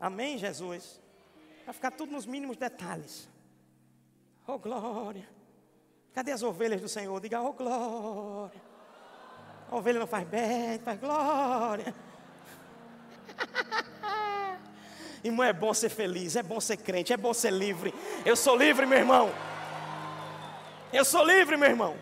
Amém, 0.00 0.36
Jesus? 0.36 1.00
Vai 1.64 1.72
ficar 1.72 1.92
tudo 1.92 2.12
nos 2.12 2.26
mínimos 2.26 2.56
detalhes. 2.56 3.28
Oh 4.46 4.58
glória. 4.58 5.28
Cadê 6.12 6.32
as 6.32 6.42
ovelhas 6.42 6.80
do 6.80 6.88
Senhor? 6.88 7.20
Diga, 7.20 7.40
oh 7.40 7.52
glória. 7.52 8.60
A 9.70 9.76
ovelha 9.76 10.00
não 10.00 10.06
faz 10.06 10.26
bem, 10.26 10.78
faz 10.80 10.98
glória. 10.98 11.94
Irmão, 15.24 15.46
é 15.46 15.52
bom 15.52 15.72
ser 15.72 15.88
feliz, 15.88 16.34
é 16.36 16.42
bom 16.42 16.60
ser 16.60 16.76
crente, 16.78 17.12
é 17.12 17.16
bom 17.16 17.32
ser 17.32 17.52
livre. 17.52 17.94
Eu 18.24 18.34
sou 18.36 18.56
livre, 18.56 18.86
meu 18.86 18.98
irmão. 18.98 19.30
Eu 20.92 21.04
sou 21.04 21.24
livre, 21.24 21.56
meu 21.56 21.68
irmão. 21.68 21.96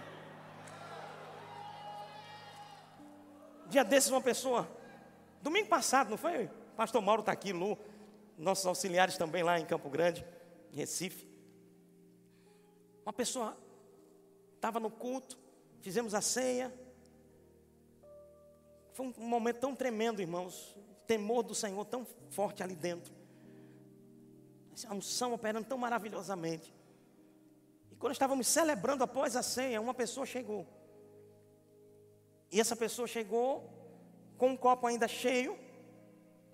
Dia 3.67 3.85
desses, 3.85 4.11
uma 4.11 4.21
pessoa, 4.21 4.69
domingo 5.43 5.69
passado, 5.69 6.11
não 6.11 6.17
foi? 6.17 6.51
Pastor 6.77 7.01
Mauro 7.03 7.21
está 7.21 7.33
aqui, 7.33 7.53
Lu 7.53 7.79
nossos 8.41 8.65
auxiliares 8.65 9.19
também 9.19 9.43
lá 9.43 9.61
em 9.61 9.67
Campo 9.67 9.91
Grande, 9.91 10.27
em 10.73 10.77
Recife. 10.77 11.29
Uma 13.05 13.13
pessoa 13.13 13.57
estava 14.57 14.81
no 14.81 14.91
culto, 14.91 15.39
fizemos 15.83 16.15
a 16.15 16.23
ceia. 16.23 16.73
Foi 18.95 19.07
um 19.07 19.13
momento 19.19 19.61
tão 19.61 19.77
tremendo, 19.77 20.23
irmãos. 20.23 20.75
Temor 21.11 21.43
do 21.43 21.55
Senhor 21.55 21.85
tão 21.85 22.07
forte 22.31 22.63
ali 22.63 22.77
dentro. 22.77 23.13
A 24.89 24.95
unção 24.95 25.33
operando 25.35 25.67
tão 25.67 25.77
maravilhosamente. 25.77 26.73
E 27.91 27.97
quando 27.97 28.13
estávamos 28.13 28.47
celebrando 28.47 29.03
após 29.03 29.35
a 29.35 29.43
ceia, 29.43 29.81
uma 29.81 29.95
pessoa 29.95 30.25
chegou. 30.25 30.67
E 32.53 32.61
essa 32.61 32.77
pessoa 32.77 33.09
chegou 33.09 33.69
com 34.39 34.51
um 34.51 34.57
copo 34.57 34.87
ainda 34.87 35.09
cheio 35.09 35.59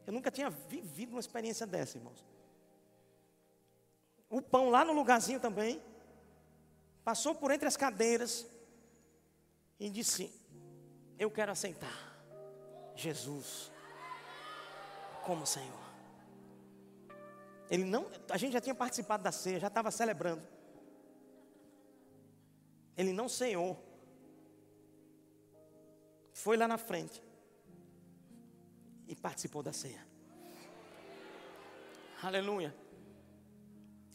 eu 0.06 0.12
nunca 0.12 0.30
tinha 0.30 0.48
vivido 0.48 1.10
uma 1.10 1.20
experiência 1.20 1.66
dessa, 1.66 1.98
irmãos. 1.98 2.24
O 4.30 4.40
pão 4.40 4.70
lá 4.70 4.84
no 4.84 4.92
lugarzinho 4.92 5.40
também. 5.40 5.82
Passou 7.04 7.34
por 7.34 7.50
entre 7.50 7.66
as 7.66 7.76
cadeiras. 7.76 8.46
E 9.80 9.90
disse: 9.90 10.32
Eu 11.18 11.30
quero 11.30 11.50
aceitar 11.50 12.16
Jesus 12.94 13.72
como 15.26 15.44
Senhor. 15.44 15.84
Ele 17.68 17.84
não, 17.84 18.06
a 18.30 18.38
gente 18.38 18.52
já 18.52 18.60
tinha 18.60 18.74
participado 18.74 19.24
da 19.24 19.32
ceia, 19.32 19.58
já 19.58 19.66
estava 19.66 19.90
celebrando. 19.90 20.46
Ele 22.96 23.12
não 23.12 23.28
ceiou. 23.28 23.76
Foi 26.32 26.56
lá 26.56 26.68
na 26.68 26.78
frente 26.78 27.20
e 29.08 29.16
participou 29.16 29.64
da 29.64 29.72
ceia. 29.72 30.06
Aleluia. 32.22 32.74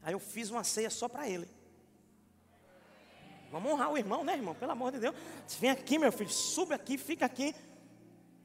Aí 0.02 0.14
eu 0.14 0.20
fiz 0.20 0.50
uma 0.50 0.64
ceia 0.64 0.90
só 0.90 1.10
para 1.10 1.28
ele. 1.28 1.48
Vamos 3.52 3.70
honrar 3.70 3.92
o 3.92 3.98
irmão, 3.98 4.24
né, 4.24 4.34
irmão? 4.34 4.56
Pelo 4.56 4.72
amor 4.72 4.94
de 4.94 5.00
Deus. 5.00 5.16
Vem 5.60 5.72
aqui, 5.72 6.00
meu 6.00 6.12
filho, 6.12 6.30
sube 6.30 6.74
aqui, 6.74 6.98
fica 6.98 7.26
aqui. 7.26 7.54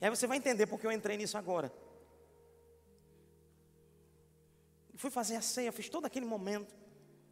E 0.00 0.05
aí 0.05 0.11
você 0.11 0.26
vai 0.26 0.37
entender 0.37 0.66
porque 0.66 0.85
eu 0.87 0.90
entrei 0.90 1.16
nisso 1.16 1.38
agora. 1.38 1.72
Fui 4.96 5.11
fazer 5.11 5.37
a 5.37 5.42
ceia, 5.42 5.70
fiz 5.70 5.88
todo 5.88 6.06
aquele 6.06 6.26
momento. 6.26 6.74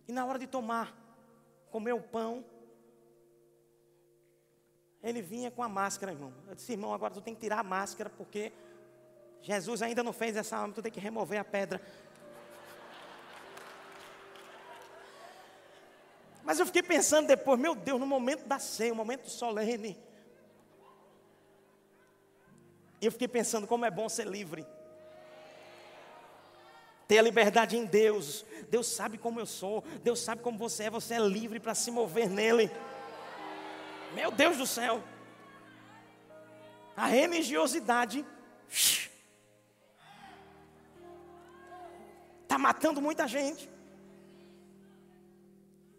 E 0.07 0.13
na 0.13 0.25
hora 0.27 0.39
de 0.39 0.47
tomar, 0.47 0.95
comer 1.71 1.93
o 1.93 2.01
pão, 2.01 2.45
ele 5.03 5.23
vinha 5.23 5.51
com 5.51 5.63
a 5.63 5.69
máscara, 5.69 6.13
irmão. 6.13 6.33
Eu 6.47 6.55
disse, 6.55 6.73
irmão, 6.73 6.93
agora 6.93 7.15
tu 7.15 7.21
tem 7.21 7.35
que 7.35 7.41
tirar 7.41 7.61
a 7.61 7.63
máscara, 7.63 8.11
porque 8.11 8.53
Jesus 9.43 9.83
ainda 9.83 10.03
não 10.03 10.13
fez 10.13 10.37
essa 10.37 10.57
alma, 10.57 10.75
tu 10.75 10.83
tem 10.83 10.93
que 10.93 11.01
remover 11.01 11.39
a 11.39 11.45
pedra. 11.45 11.81
Mas 16.43 16.59
eu 16.59 16.67
fiquei 16.67 16.83
pensando 16.83 17.27
depois, 17.27 17.59
meu 17.59 17.75
Deus, 17.75 17.99
no 17.99 18.07
momento 18.07 18.47
da 18.47 18.59
ceia, 18.59 18.93
um 18.93 18.97
momento 18.97 19.31
solene. 19.31 19.99
E 23.01 23.07
eu 23.07 23.13
fiquei 23.13 23.29
pensando 23.29 23.67
como 23.67 23.85
é 23.87 23.91
bom 23.91 24.09
ser 24.09 24.27
livre. 24.27 24.67
Ter 27.07 27.19
a 27.19 27.23
liberdade 27.23 27.77
em 27.77 27.85
Deus. 27.85 28.45
Deus 28.71 28.87
sabe 28.87 29.19
como 29.19 29.41
eu 29.41 29.47
sou. 29.47 29.85
Deus 30.03 30.21
sabe 30.21 30.43
como 30.43 30.59
você 30.59 30.85
é. 30.85 30.91
Você 30.91 31.15
é 31.15 31.19
livre 31.19 31.61
para 31.61 31.75
se 31.75 31.91
mover 31.91 32.29
nele. 32.29 32.71
Meu 34.15 34.31
Deus 34.31 34.57
do 34.57 34.67
céu. 34.67 35.03
A 36.97 37.07
religiosidade 37.07 38.25
está 42.43 42.57
matando 42.59 43.03
muita 43.03 43.27
gente. 43.27 43.69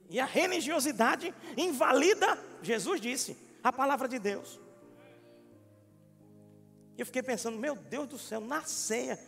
E 0.10 0.20
a 0.20 0.26
religiosidade 0.26 1.34
invalida, 1.58 2.40
Jesus 2.62 3.02
disse, 3.02 3.38
a 3.64 3.74
palavra 3.74 4.08
de 4.08 4.20
Deus. 4.20 4.60
Eu 6.98 7.06
fiquei 7.06 7.22
pensando, 7.22 7.60
meu 7.60 7.76
Deus 7.76 8.08
do 8.08 8.18
céu, 8.18 8.40
na 8.40 8.62
ceia 8.64 9.20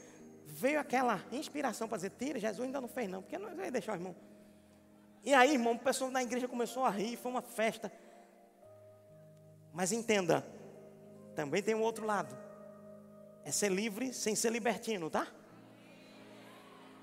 veio 0.47 0.79
aquela 0.79 1.23
inspiração 1.31 1.87
para 1.87 1.97
dizer, 1.97 2.11
tira, 2.11 2.39
Jesus 2.39 2.65
ainda 2.65 2.79
não 2.79 2.87
fez 2.87 3.09
não, 3.09 3.21
porque 3.21 3.37
não 3.37 3.55
vai 3.55 3.69
deixar 3.69 3.91
o 3.91 3.95
irmão. 3.95 4.15
E 5.23 5.33
aí, 5.33 5.53
irmão, 5.53 5.73
o 5.73 5.79
pessoal 5.79 6.09
da 6.09 6.23
igreja 6.23 6.47
começou 6.47 6.85
a 6.85 6.89
rir, 6.89 7.17
foi 7.17 7.29
uma 7.29 7.41
festa. 7.41 7.91
Mas 9.73 9.91
entenda, 9.91 10.45
também 11.35 11.61
tem 11.61 11.75
um 11.75 11.81
outro 11.81 12.05
lado. 12.05 12.35
É 13.43 13.51
ser 13.51 13.69
livre 13.69 14.13
sem 14.13 14.35
ser 14.35 14.51
libertino, 14.51 15.09
tá? 15.09 15.27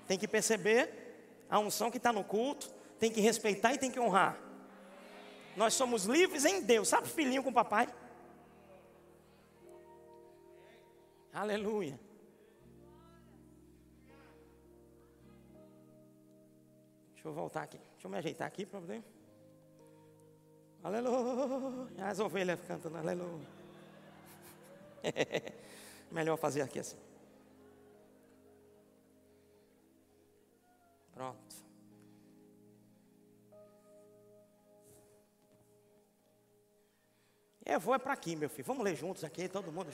Tem 0.07 0.17
que 0.17 0.27
perceber 0.27 1.45
a 1.49 1.59
unção 1.59 1.91
que 1.91 1.97
está 1.97 2.11
no 2.11 2.23
culto, 2.23 2.69
tem 2.99 3.11
que 3.11 3.21
respeitar 3.21 3.73
e 3.73 3.77
tem 3.77 3.91
que 3.91 3.99
honrar. 3.99 4.37
Nós 5.55 5.73
somos 5.73 6.05
livres 6.05 6.45
em 6.45 6.61
Deus. 6.61 6.87
Sabe 6.87 7.07
filhinho 7.07 7.43
com 7.43 7.53
papai? 7.53 7.87
Aleluia. 11.31 11.99
Deixa 17.25 17.39
eu 17.39 17.41
voltar 17.41 17.63
aqui. 17.63 17.79
Deixa 17.79 18.05
eu 18.05 18.11
me 18.11 18.17
ajeitar 18.19 18.47
aqui 18.47 18.67
para 18.67 18.79
poder. 18.79 19.03
Aleluia. 20.83 22.05
As 22.07 22.19
ovelhas 22.19 22.59
cantando 22.67 22.97
aleluia. 22.97 23.47
Melhor 26.11 26.37
fazer 26.37 26.61
aqui 26.61 26.77
assim. 26.77 26.99
Pronto. 31.11 31.55
Eu 37.65 37.79
vou 37.79 37.95
é 37.95 37.97
para 37.97 38.13
aqui, 38.13 38.35
meu 38.35 38.49
filho. 38.49 38.67
Vamos 38.67 38.83
ler 38.83 38.95
juntos 38.95 39.23
aqui, 39.23 39.49
todo 39.49 39.71
mundo. 39.71 39.91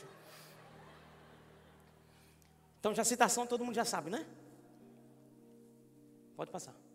Então, 2.77 2.93
já 2.93 3.05
citação 3.05 3.47
todo 3.47 3.63
mundo 3.63 3.75
já 3.75 3.85
sabe, 3.85 4.09
né? 4.09 4.27
Pode 6.35 6.51
passar. 6.51 6.90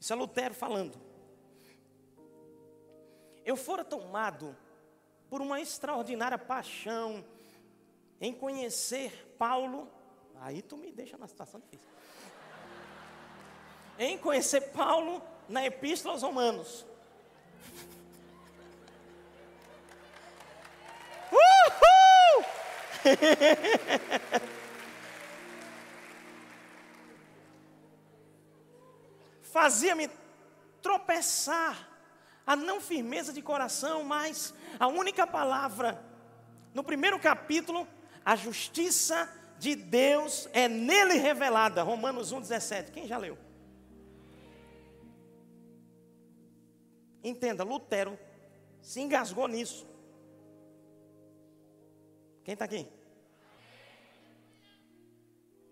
Isso 0.00 0.12
é 0.14 0.16
Lutero 0.16 0.54
falando. 0.54 0.98
Eu 3.44 3.54
fora 3.54 3.84
tomado 3.84 4.56
por 5.28 5.42
uma 5.42 5.60
extraordinária 5.60 6.38
paixão 6.38 7.22
em 8.18 8.32
conhecer 8.32 9.34
Paulo. 9.38 9.90
Aí 10.40 10.62
tu 10.62 10.78
me 10.78 10.90
deixa 10.90 11.18
na 11.18 11.28
situação 11.28 11.60
difícil. 11.60 11.86
Em 13.98 14.16
conhecer 14.16 14.72
Paulo 14.72 15.22
na 15.46 15.66
Epístola 15.66 16.14
aos 16.14 16.22
Romanos. 16.22 16.86
Uhul! 21.30 22.44
Fazia-me 29.52 30.08
tropeçar 30.80 31.88
a 32.46 32.56
não 32.56 32.80
firmeza 32.80 33.32
de 33.32 33.42
coração, 33.42 34.04
mas 34.04 34.54
a 34.78 34.86
única 34.86 35.26
palavra, 35.26 36.02
no 36.72 36.82
primeiro 36.82 37.18
capítulo, 37.18 37.86
a 38.24 38.36
justiça 38.36 39.28
de 39.58 39.74
Deus 39.74 40.48
é 40.52 40.68
nele 40.68 41.14
revelada. 41.14 41.82
Romanos 41.82 42.32
1,17. 42.32 42.90
Quem 42.90 43.06
já 43.06 43.18
leu? 43.18 43.36
Entenda, 47.22 47.62
Lutero 47.64 48.18
se 48.80 49.00
engasgou 49.00 49.46
nisso. 49.46 49.86
Quem 52.44 52.54
está 52.54 52.64
aqui? 52.64 52.88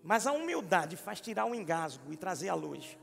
Mas 0.03 0.27
a 0.27 0.31
humildade 0.31 0.95
faz 0.95 1.19
tirar 1.19 1.45
o 1.45 1.55
engasgo 1.55 2.13
e 2.13 2.17
trazer 2.17 2.49
a 2.49 2.55
luz. 2.55 2.97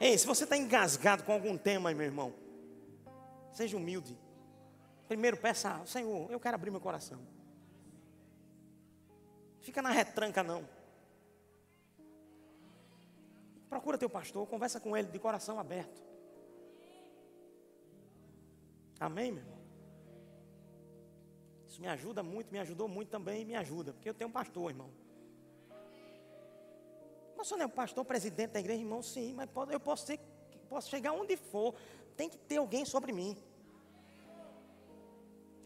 Ei, 0.00 0.16
se 0.16 0.26
você 0.26 0.44
está 0.44 0.56
engasgado 0.56 1.22
com 1.24 1.32
algum 1.32 1.58
tema, 1.58 1.92
meu 1.92 2.06
irmão, 2.06 2.32
seja 3.52 3.76
humilde. 3.76 4.18
Primeiro 5.06 5.36
peça, 5.36 5.84
Senhor, 5.84 6.30
eu 6.30 6.40
quero 6.40 6.54
abrir 6.54 6.70
meu 6.70 6.80
coração. 6.80 7.20
Fica 9.60 9.82
na 9.82 9.90
retranca, 9.90 10.42
não. 10.42 10.66
Procura 13.68 13.98
teu 13.98 14.08
pastor, 14.08 14.46
conversa 14.46 14.80
com 14.80 14.96
ele 14.96 15.08
de 15.08 15.18
coração 15.18 15.60
aberto. 15.60 16.02
Amém, 18.98 19.32
meu 19.32 19.42
irmão? 19.42 19.60
Isso 21.68 21.80
me 21.80 21.88
ajuda 21.88 22.22
muito, 22.22 22.50
me 22.50 22.58
ajudou 22.58 22.88
muito 22.88 23.10
também 23.10 23.42
e 23.42 23.44
me 23.44 23.54
ajuda, 23.54 23.92
porque 23.92 24.08
eu 24.08 24.14
tenho 24.14 24.30
um 24.30 24.32
pastor, 24.32 24.70
irmão. 24.70 24.90
Mas 27.40 27.48
sou 27.48 27.56
não 27.56 27.64
é 27.64 27.66
um 27.66 27.70
pastor, 27.70 28.04
presidente 28.04 28.50
da 28.50 28.60
igreja, 28.60 28.82
irmão, 28.82 29.02
sim, 29.02 29.32
mas 29.32 29.48
eu 29.70 29.80
posso, 29.80 30.04
ser, 30.04 30.20
posso 30.68 30.90
chegar 30.90 31.12
onde 31.12 31.38
for, 31.38 31.74
tem 32.14 32.28
que 32.28 32.36
ter 32.36 32.58
alguém 32.58 32.84
sobre 32.84 33.12
mim. 33.12 33.34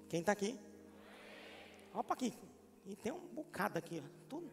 Quem 0.09 0.21
está 0.21 0.31
aqui? 0.31 0.57
Opa 1.93 2.15
aqui. 2.15 2.33
E 2.87 2.95
tem 2.95 3.11
um 3.11 3.19
bocado 3.19 3.77
aqui. 3.77 4.01
Tudo. 4.29 4.49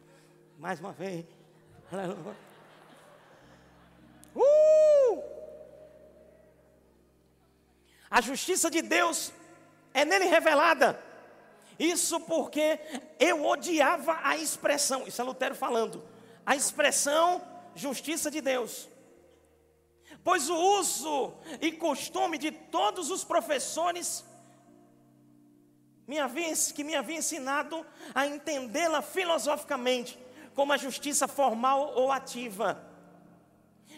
Mais 0.57 0.79
uma 0.79 0.91
vez. 0.91 1.23
Uh! 4.33 5.21
A 8.09 8.21
justiça 8.21 8.71
de 8.71 8.81
Deus 8.81 9.31
é 9.93 10.05
nele 10.05 10.25
revelada. 10.25 10.97
Isso 11.77 12.19
porque 12.21 12.79
eu 13.19 13.45
odiava 13.45 14.21
a 14.23 14.37
expressão. 14.37 15.05
Isso 15.05 15.21
é 15.21 15.23
Lutero 15.25 15.53
falando 15.53 16.01
a 16.45 16.55
expressão 16.55 17.41
justiça 17.75 18.29
de 18.29 18.41
Deus. 18.41 18.89
Pois 20.23 20.49
o 20.49 20.55
uso 20.79 21.33
e 21.61 21.71
costume 21.71 22.37
de 22.37 22.51
todos 22.51 23.09
os 23.09 23.23
professores 23.23 24.23
me 26.07 26.19
havia, 26.19 26.53
que 26.75 26.83
me 26.83 26.95
havia 26.95 27.17
ensinado 27.17 27.85
a 28.13 28.27
entendê-la 28.27 29.01
filosoficamente 29.01 30.19
como 30.53 30.73
a 30.73 30.77
justiça 30.77 31.27
formal 31.27 31.93
ou 31.95 32.11
ativa, 32.11 32.85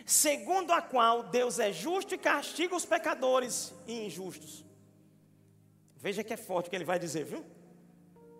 segundo 0.05 0.71
a 0.71 0.81
qual 0.81 1.23
Deus 1.23 1.57
é 1.59 1.73
justo 1.73 2.13
e 2.13 2.17
castiga 2.17 2.75
os 2.75 2.85
pecadores 2.85 3.73
e 3.87 4.05
injustos. 4.05 4.63
Veja 5.97 6.23
que 6.23 6.33
é 6.33 6.37
forte 6.37 6.67
o 6.67 6.69
que 6.69 6.75
ele 6.75 6.85
vai 6.85 6.99
dizer, 6.99 7.25
viu? 7.25 7.43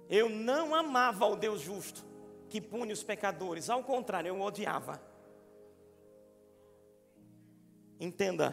Eu 0.10 0.30
não 0.30 0.76
amava 0.76 1.26
o 1.26 1.36
Deus 1.36 1.62
justo 1.62 2.13
que 2.54 2.62
pune 2.62 2.94
os 2.94 3.04
pecadores. 3.04 3.68
Ao 3.68 3.84
contrário, 3.84 4.30
eu 4.30 4.40
odiava. 4.40 5.02
Entenda. 8.00 8.48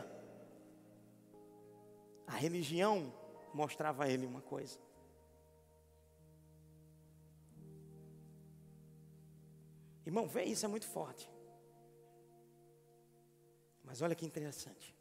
A 2.27 2.33
religião 2.33 3.13
mostrava 3.53 4.05
a 4.05 4.09
ele 4.09 4.25
uma 4.25 4.41
coisa. 4.41 4.79
Irmão, 10.07 10.27
vê 10.27 10.45
isso 10.45 10.65
é 10.65 10.69
muito 10.71 10.87
forte. 10.87 11.31
Mas 13.85 14.01
olha 14.01 14.15
que 14.15 14.25
interessante. 14.25 14.97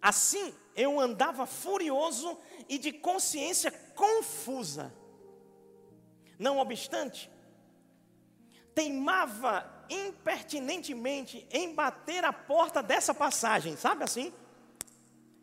Assim 0.00 0.54
eu 0.76 1.00
andava 1.00 1.46
furioso 1.46 2.38
e 2.68 2.78
de 2.78 2.92
consciência 2.92 3.72
confusa. 3.72 5.02
Não 6.38 6.58
obstante, 6.58 7.30
teimava 8.74 9.70
impertinentemente 9.88 11.46
em 11.50 11.74
bater 11.74 12.24
a 12.24 12.32
porta 12.32 12.82
dessa 12.82 13.14
passagem, 13.14 13.76
sabe 13.76 14.04
assim? 14.04 14.32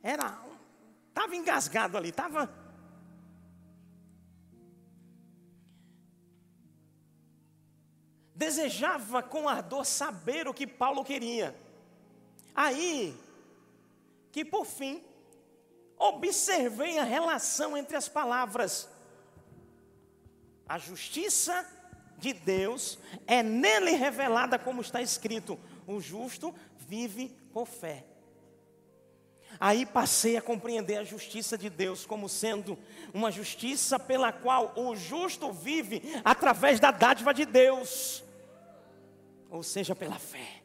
Era, 0.03 0.39
estava 1.09 1.35
engasgado 1.35 1.97
ali, 1.97 2.09
estava. 2.09 2.49
Desejava 8.35 9.21
com 9.21 9.47
ardor 9.47 9.85
saber 9.85 10.47
o 10.47 10.53
que 10.53 10.65
Paulo 10.65 11.05
queria. 11.05 11.55
Aí, 12.55 13.15
que 14.31 14.43
por 14.43 14.65
fim, 14.65 15.03
observei 15.97 16.97
a 16.97 17.03
relação 17.03 17.77
entre 17.77 17.95
as 17.95 18.09
palavras 18.09 18.89
a 20.71 20.77
justiça 20.77 21.67
de 22.17 22.31
Deus 22.31 22.97
é 23.27 23.43
nele 23.43 23.91
revelada, 23.91 24.57
como 24.57 24.79
está 24.79 25.01
escrito: 25.01 25.59
o 25.85 25.99
justo 25.99 26.55
vive 26.87 27.27
por 27.51 27.67
fé. 27.67 28.05
Aí 29.59 29.85
passei 29.85 30.37
a 30.37 30.41
compreender 30.41 30.95
a 30.95 31.03
justiça 31.03 31.57
de 31.57 31.69
Deus 31.69 32.05
como 32.05 32.29
sendo 32.29 32.79
uma 33.13 33.29
justiça 33.29 33.99
pela 33.99 34.31
qual 34.31 34.71
o 34.77 34.95
justo 34.95 35.51
vive 35.51 36.01
através 36.23 36.79
da 36.79 36.89
dádiva 36.89 37.33
de 37.33 37.43
Deus, 37.43 38.23
ou 39.49 39.61
seja, 39.63 39.93
pela 39.93 40.17
fé. 40.17 40.61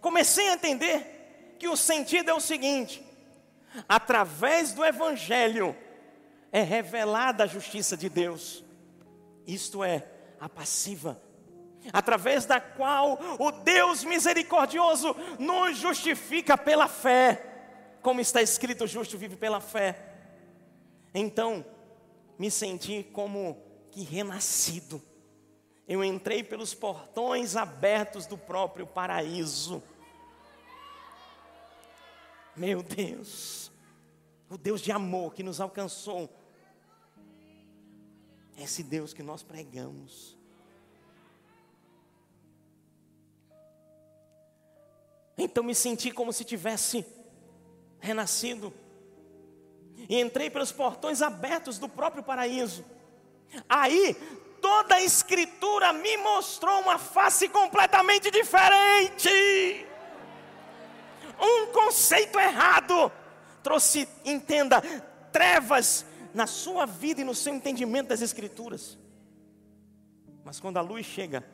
Comecei 0.00 0.48
a 0.48 0.52
entender 0.52 1.56
que 1.58 1.66
o 1.66 1.76
sentido 1.76 2.30
é 2.30 2.34
o 2.34 2.40
seguinte: 2.40 3.04
através 3.88 4.72
do 4.72 4.84
Evangelho, 4.84 5.76
é 6.52 6.60
revelada 6.60 7.44
a 7.44 7.46
justiça 7.46 7.96
de 7.96 8.10
Deus, 8.10 8.62
isto 9.46 9.82
é, 9.82 10.06
a 10.38 10.50
passiva, 10.50 11.20
através 11.90 12.44
da 12.44 12.60
qual 12.60 13.18
o 13.38 13.50
Deus 13.50 14.04
misericordioso 14.04 15.16
nos 15.38 15.78
justifica 15.78 16.58
pela 16.58 16.86
fé, 16.86 17.96
como 18.02 18.20
está 18.20 18.42
escrito: 18.42 18.84
o 18.84 18.86
justo 18.86 19.16
vive 19.16 19.34
pela 19.34 19.60
fé. 19.60 20.10
Então, 21.14 21.64
me 22.38 22.50
senti 22.50 23.02
como 23.02 23.62
que 23.90 24.02
renascido. 24.02 25.02
Eu 25.88 26.04
entrei 26.04 26.42
pelos 26.42 26.74
portões 26.74 27.56
abertos 27.56 28.26
do 28.26 28.38
próprio 28.38 28.86
paraíso. 28.86 29.82
Meu 32.54 32.82
Deus, 32.82 33.72
o 34.48 34.56
Deus 34.58 34.80
de 34.80 34.92
amor 34.92 35.34
que 35.34 35.42
nos 35.42 35.60
alcançou 35.60 36.30
esse 38.62 38.82
Deus 38.82 39.12
que 39.12 39.22
nós 39.22 39.42
pregamos. 39.42 40.36
Então 45.36 45.64
me 45.64 45.74
senti 45.74 46.10
como 46.10 46.32
se 46.32 46.44
tivesse 46.44 47.04
renascido. 48.00 48.72
E 50.08 50.20
entrei 50.20 50.50
pelos 50.50 50.72
portões 50.72 51.22
abertos 51.22 51.78
do 51.78 51.88
próprio 51.88 52.22
paraíso. 52.22 52.84
Aí, 53.68 54.14
toda 54.60 54.96
a 54.96 55.02
escritura 55.02 55.92
me 55.92 56.16
mostrou 56.18 56.80
uma 56.80 56.98
face 56.98 57.48
completamente 57.48 58.30
diferente. 58.30 59.86
Um 61.40 61.66
conceito 61.72 62.38
errado 62.38 63.10
trouxe, 63.62 64.08
entenda, 64.24 64.80
trevas 65.32 66.04
na 66.34 66.46
sua 66.46 66.86
vida 66.86 67.20
e 67.20 67.24
no 67.24 67.34
seu 67.34 67.54
entendimento 67.54 68.08
das 68.08 68.20
escrituras. 68.20 68.98
Mas 70.44 70.58
quando 70.58 70.76
a 70.78 70.80
luz 70.80 71.06
chega, 71.06 71.44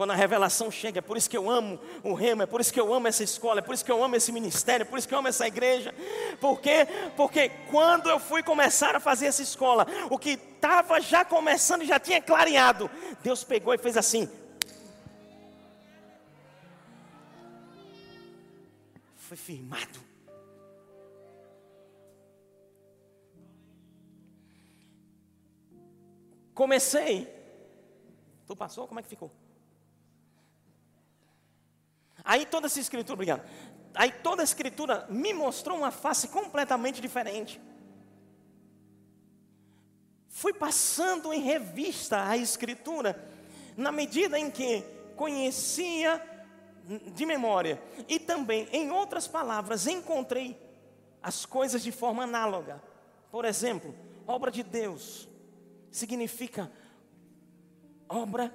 quando 0.00 0.12
a 0.12 0.14
revelação 0.14 0.70
chega. 0.70 0.98
É 0.98 1.02
por 1.02 1.18
isso 1.18 1.28
que 1.28 1.36
eu 1.36 1.50
amo 1.50 1.78
o 2.02 2.14
remo, 2.14 2.42
é 2.42 2.46
por 2.46 2.58
isso 2.58 2.72
que 2.72 2.80
eu 2.80 2.94
amo 2.94 3.06
essa 3.06 3.22
escola, 3.22 3.58
é 3.58 3.62
por 3.62 3.74
isso 3.74 3.84
que 3.84 3.92
eu 3.92 4.02
amo 4.02 4.16
esse 4.16 4.32
ministério, 4.32 4.82
é 4.82 4.86
por 4.86 4.98
isso 4.98 5.06
que 5.06 5.12
eu 5.12 5.18
amo 5.18 5.28
essa 5.28 5.46
igreja. 5.46 5.94
Por 6.40 6.58
quê? 6.58 6.86
Porque 7.18 7.50
quando 7.70 8.08
eu 8.08 8.18
fui 8.18 8.42
começar 8.42 8.96
a 8.96 9.00
fazer 9.00 9.26
essa 9.26 9.42
escola, 9.42 9.86
o 10.08 10.18
que 10.18 10.30
estava 10.30 11.00
já 11.02 11.22
começando, 11.22 11.84
já 11.84 12.00
tinha 12.00 12.18
clareado, 12.18 12.90
Deus 13.22 13.44
pegou 13.44 13.74
e 13.74 13.78
fez 13.78 13.96
assim. 13.96 14.26
Foi 19.16 19.36
firmado. 19.36 20.09
Comecei. 26.60 27.26
Tu 28.46 28.54
passou? 28.54 28.86
Como 28.86 29.00
é 29.00 29.02
que 29.02 29.08
ficou? 29.08 29.30
Aí 32.22 32.44
toda 32.44 32.66
essa 32.66 32.78
escritura, 32.78 33.14
obrigado. 33.14 33.48
Aí 33.94 34.12
toda 34.12 34.42
a 34.42 34.44
escritura 34.44 35.06
me 35.08 35.32
mostrou 35.32 35.78
uma 35.78 35.90
face 35.90 36.28
completamente 36.28 37.00
diferente. 37.00 37.58
Fui 40.28 40.52
passando 40.52 41.32
em 41.32 41.40
revista 41.40 42.28
a 42.28 42.36
escritura, 42.36 43.26
na 43.74 43.90
medida 43.90 44.38
em 44.38 44.50
que 44.50 44.82
conhecia 45.16 46.22
de 47.14 47.24
memória 47.24 47.82
e 48.06 48.18
também, 48.18 48.68
em 48.70 48.90
outras 48.90 49.26
palavras, 49.26 49.86
encontrei 49.86 50.60
as 51.22 51.46
coisas 51.46 51.82
de 51.82 51.90
forma 51.90 52.24
análoga. 52.24 52.82
Por 53.30 53.46
exemplo, 53.46 53.94
obra 54.26 54.50
de 54.50 54.62
Deus 54.62 55.29
significa 55.90 56.70
obra 58.08 58.52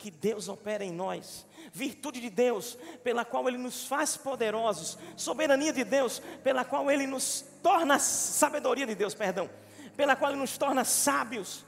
que 0.00 0.10
Deus 0.10 0.48
opera 0.48 0.82
em 0.82 0.90
nós, 0.90 1.46
virtude 1.72 2.20
de 2.20 2.30
Deus, 2.30 2.76
pela 3.04 3.22
qual 3.22 3.46
Ele 3.46 3.58
nos 3.58 3.86
faz 3.86 4.16
poderosos, 4.16 4.98
soberania 5.14 5.72
de 5.72 5.84
Deus, 5.84 6.20
pela 6.42 6.64
qual 6.64 6.90
Ele 6.90 7.06
nos 7.06 7.44
torna, 7.62 7.98
sabedoria 7.98 8.86
de 8.86 8.94
Deus, 8.94 9.14
perdão, 9.14 9.48
pela 9.96 10.16
qual 10.16 10.30
Ele 10.30 10.40
nos 10.40 10.56
torna 10.56 10.84
sábios. 10.84 11.66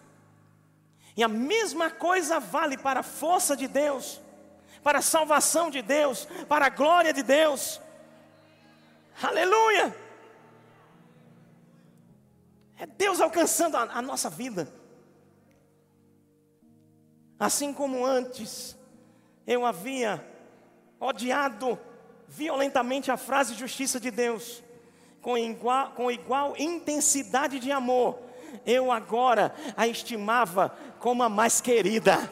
E 1.15 1.23
a 1.23 1.29
mesma 1.29 1.91
coisa 1.91 2.41
vale 2.41 2.79
para 2.79 3.01
a 3.01 3.03
força 3.03 3.55
de 3.55 3.69
Deus, 3.69 4.19
para 4.83 5.01
a 5.01 5.03
salvação 5.03 5.71
de 5.71 5.83
Deus, 5.83 6.27
para 6.49 6.67
a 6.67 6.71
glória 6.71 7.13
de 7.13 7.23
Deus. 7.23 7.81
Aleluia! 9.23 9.95
É 12.79 12.87
Deus 12.87 13.21
alcançando 13.21 13.77
a, 13.77 13.83
a 13.83 14.01
nossa 14.01 14.31
vida. 14.31 14.82
Assim 17.43 17.73
como 17.73 18.07
antes 18.07 18.79
eu 19.45 19.67
havia 19.67 20.25
odiado 21.01 21.77
violentamente 22.29 23.11
a 23.11 23.17
frase 23.17 23.57
justiça 23.57 23.99
de 23.99 24.13
Deus, 24.13 24.63
com 25.21 25.37
igual, 25.37 25.91
com 25.91 26.09
igual 26.09 26.55
intensidade 26.57 27.59
de 27.59 27.73
amor, 27.73 28.17
eu 28.65 28.93
agora 28.93 29.53
a 29.77 29.89
estimava 29.89 30.73
como 31.01 31.25
a 31.25 31.29
mais 31.29 31.61
querida. 31.61 32.31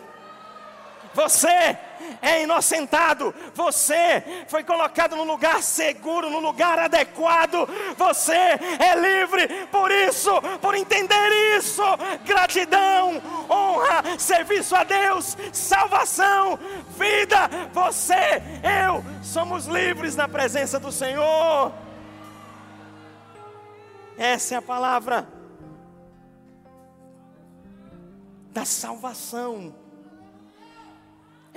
Você 1.14 1.76
é 2.22 2.42
inocentado, 2.42 3.34
você 3.54 4.44
foi 4.48 4.62
colocado 4.64 5.16
no 5.16 5.24
lugar 5.24 5.62
seguro, 5.62 6.30
no 6.30 6.38
lugar 6.38 6.78
adequado, 6.78 7.68
você 7.96 8.32
é 8.34 8.94
livre 8.96 9.66
por 9.66 9.90
isso, 9.90 10.30
por 10.60 10.74
entender 10.74 11.56
isso. 11.56 11.82
Gratidão, 12.24 13.20
honra, 13.48 14.18
serviço 14.18 14.74
a 14.74 14.84
Deus, 14.84 15.36
salvação, 15.52 16.58
vida. 16.96 17.48
Você, 17.72 18.42
eu, 18.86 19.04
somos 19.22 19.66
livres 19.66 20.16
na 20.16 20.28
presença 20.28 20.78
do 20.78 20.92
Senhor. 20.92 21.72
Essa 24.16 24.54
é 24.54 24.58
a 24.58 24.62
palavra 24.62 25.26
da 28.52 28.64
salvação. 28.64 29.79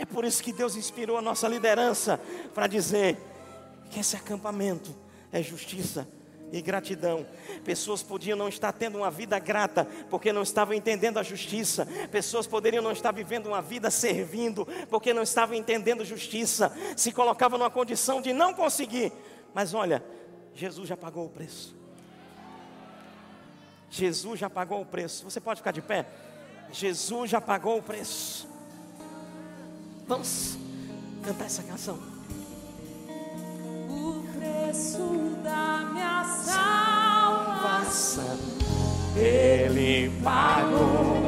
É 0.03 0.05
por 0.05 0.25
isso 0.25 0.43
que 0.43 0.51
Deus 0.51 0.75
inspirou 0.75 1.15
a 1.15 1.21
nossa 1.21 1.47
liderança 1.47 2.19
para 2.53 2.67
dizer 2.67 3.17
que 3.89 4.01
esse 4.01 4.17
acampamento 4.17 4.93
é 5.31 5.41
justiça 5.41 6.05
e 6.51 6.61
gratidão. 6.61 7.25
Pessoas 7.63 8.03
podiam 8.03 8.37
não 8.37 8.49
estar 8.49 8.73
tendo 8.73 8.97
uma 8.97 9.09
vida 9.09 9.39
grata 9.39 9.87
porque 10.09 10.33
não 10.33 10.41
estavam 10.41 10.73
entendendo 10.73 11.19
a 11.19 11.23
justiça. 11.23 11.87
Pessoas 12.11 12.45
poderiam 12.45 12.83
não 12.83 12.91
estar 12.91 13.13
vivendo 13.13 13.47
uma 13.47 13.61
vida 13.61 13.89
servindo 13.89 14.67
porque 14.89 15.13
não 15.13 15.23
estavam 15.23 15.55
entendendo 15.55 16.03
justiça. 16.03 16.75
Se 16.97 17.13
colocavam 17.13 17.57
numa 17.57 17.69
condição 17.69 18.21
de 18.21 18.33
não 18.33 18.53
conseguir. 18.53 19.09
Mas 19.53 19.73
olha, 19.73 20.03
Jesus 20.53 20.89
já 20.89 20.97
pagou 20.97 21.27
o 21.27 21.29
preço. 21.29 21.73
Jesus 23.89 24.37
já 24.37 24.49
pagou 24.49 24.81
o 24.81 24.85
preço. 24.85 25.23
Você 25.23 25.39
pode 25.39 25.61
ficar 25.61 25.71
de 25.71 25.81
pé? 25.81 26.05
Jesus 26.73 27.31
já 27.31 27.39
pagou 27.39 27.77
o 27.77 27.81
preço. 27.81 28.51
Vamos 30.07 30.57
cantar 31.23 31.45
essa 31.45 31.63
canção. 31.63 31.97
O 33.89 34.23
preço 34.37 34.99
da 35.43 35.89
minha 35.93 36.23
salvação, 36.43 38.37
Ele 39.15 40.11
pagou. 40.21 41.22